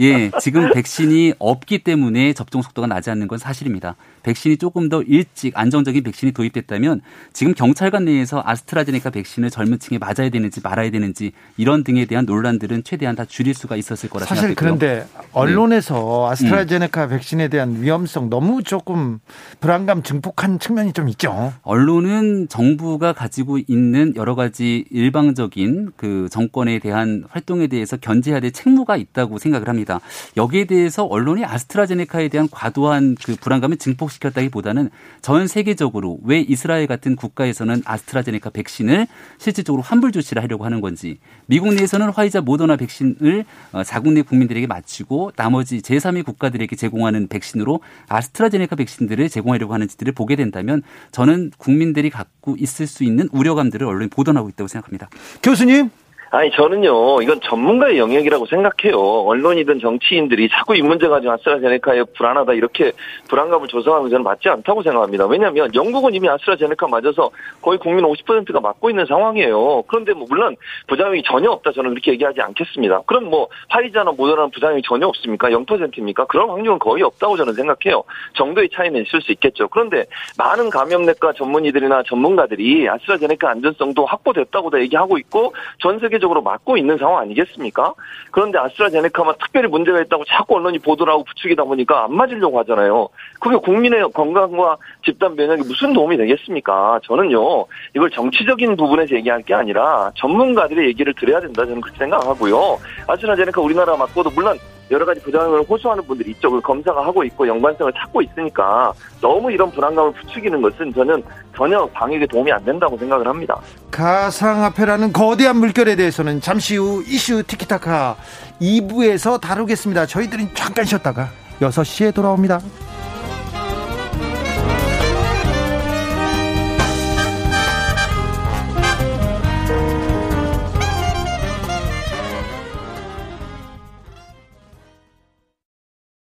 [0.00, 3.96] 예, 지금 백신이 없기 때문에 접종 속도가 나지 않는 건 사실입니다.
[4.22, 7.00] 백신이 조금 더 일찍 안정적인 백신이 도입됐다면
[7.32, 12.84] 지금 경찰관 내에서 아스트라제네카 백신을 젊은 층에 맞아야 되는지 말아야 되는지 이런 등에 대한 논란들은
[12.84, 14.78] 최대한 다 줄일 수가 있었을 거라 사실 생각되고요.
[14.78, 19.18] 그런데 언론에서 아스트라제네카 백신에 대한 위험성 너무 조금
[19.60, 21.52] 불안감 증폭한 측면이 좀 있죠.
[21.62, 28.96] 언론은 정부가 가지고 있는 여러 가지 일방적인 그 정권에 대한 활동에 대해서 견제해야 될 책무가
[28.96, 30.00] 있다고 생각을 합니다.
[30.36, 34.90] 여기에 대해서 언론이 아스트라제네카에 대한 과도한 그 불안감을 증폭 시켰다기보다는
[35.20, 39.06] 전 세계적으로 왜 이스라엘 같은 국가에서는 아스트라제네카 백신을
[39.38, 44.66] 실질적으로 환불 조치를 하려고 하는 건지 미국 내에서는 화이자 모더나 백신을 어, 자국 내 국민들에게
[44.66, 52.56] 맞추고 나머지 제3의 국가들에게 제공하는 백신으로 아스트라제네카 백신들을 제공하려고 하는지들을 보게 된다면 저는 국민들이 갖고
[52.58, 55.08] 있을 수 있는 우려감들을 언론이 보도하고 있다고 생각합니다.
[55.42, 55.90] 교수님,
[56.34, 58.98] 아니 저는요 이건 전문가의 영역이라고 생각해요.
[58.98, 62.92] 언론이든 정치인들이 자꾸 이 문제 가지고 아스트라제네카에 불안하다 이렇게
[63.28, 65.26] 불안감을 조성하는 저는 맞지 않다고 생각합니다.
[65.26, 67.30] 왜냐하면 영국은 이미 아스트라제네카 맞아서
[67.60, 69.82] 거의 국민 50%가 맞고 있는 상황이에요.
[69.88, 70.56] 그런데 뭐 물론
[70.86, 73.02] 부작용이 전혀 없다 저는 그렇게 얘기하지 않겠습니다.
[73.02, 75.50] 그럼 뭐 파이자나 모더나는 부작용이 전혀 없습니까?
[75.50, 76.24] 0%입니까?
[76.24, 78.04] 그런 확률은 거의 없다고 저는 생각해요.
[78.32, 79.68] 정도의 차이는 있을 수 있겠죠.
[79.68, 80.06] 그런데
[80.38, 87.18] 많은 감염내과 전문의들이나 전문가들이 아스트라제네카 안전성도 확보됐다고도 얘기하고 있고 전 세계 적으로 맞고 있는 상황
[87.18, 87.92] 아니겠습니까?
[88.30, 93.08] 그런데 아스트라제네카만 특별히 문제가 있다고 자꾸 언론이 보도를 하고 부추기다 보니까 안 맞으려고 하잖아요.
[93.40, 97.00] 그게 국민의 건강과 집단 면역에 무슨 도움이 되겠습니까?
[97.04, 102.78] 저는요, 이걸 정치적인 부분에서 얘기할 게 아니라 전문가들의 얘기를 들어야 된다 저는 그렇게 생각하고요.
[103.08, 104.56] 아스트라제네카 우리나라 맞고도 물론
[104.90, 110.12] 여러 가지 부작용을 호소하는 분들이 이쪽을 검사가 하고 있고 연관성을 찾고 있으니까 너무 이런 불안감을
[110.12, 111.22] 부추기는 것은 저는
[111.56, 113.58] 전혀 방역에 도움이 안 된다고 생각을 합니다.
[113.90, 118.16] 가상화폐라는 거대한 물결에 대해서는 잠시 후 이슈 티키타카
[118.60, 120.06] 2부에서 다루겠습니다.
[120.06, 121.28] 저희들은 잠깐 쉬었다가
[121.60, 122.60] 6시에 돌아옵니다.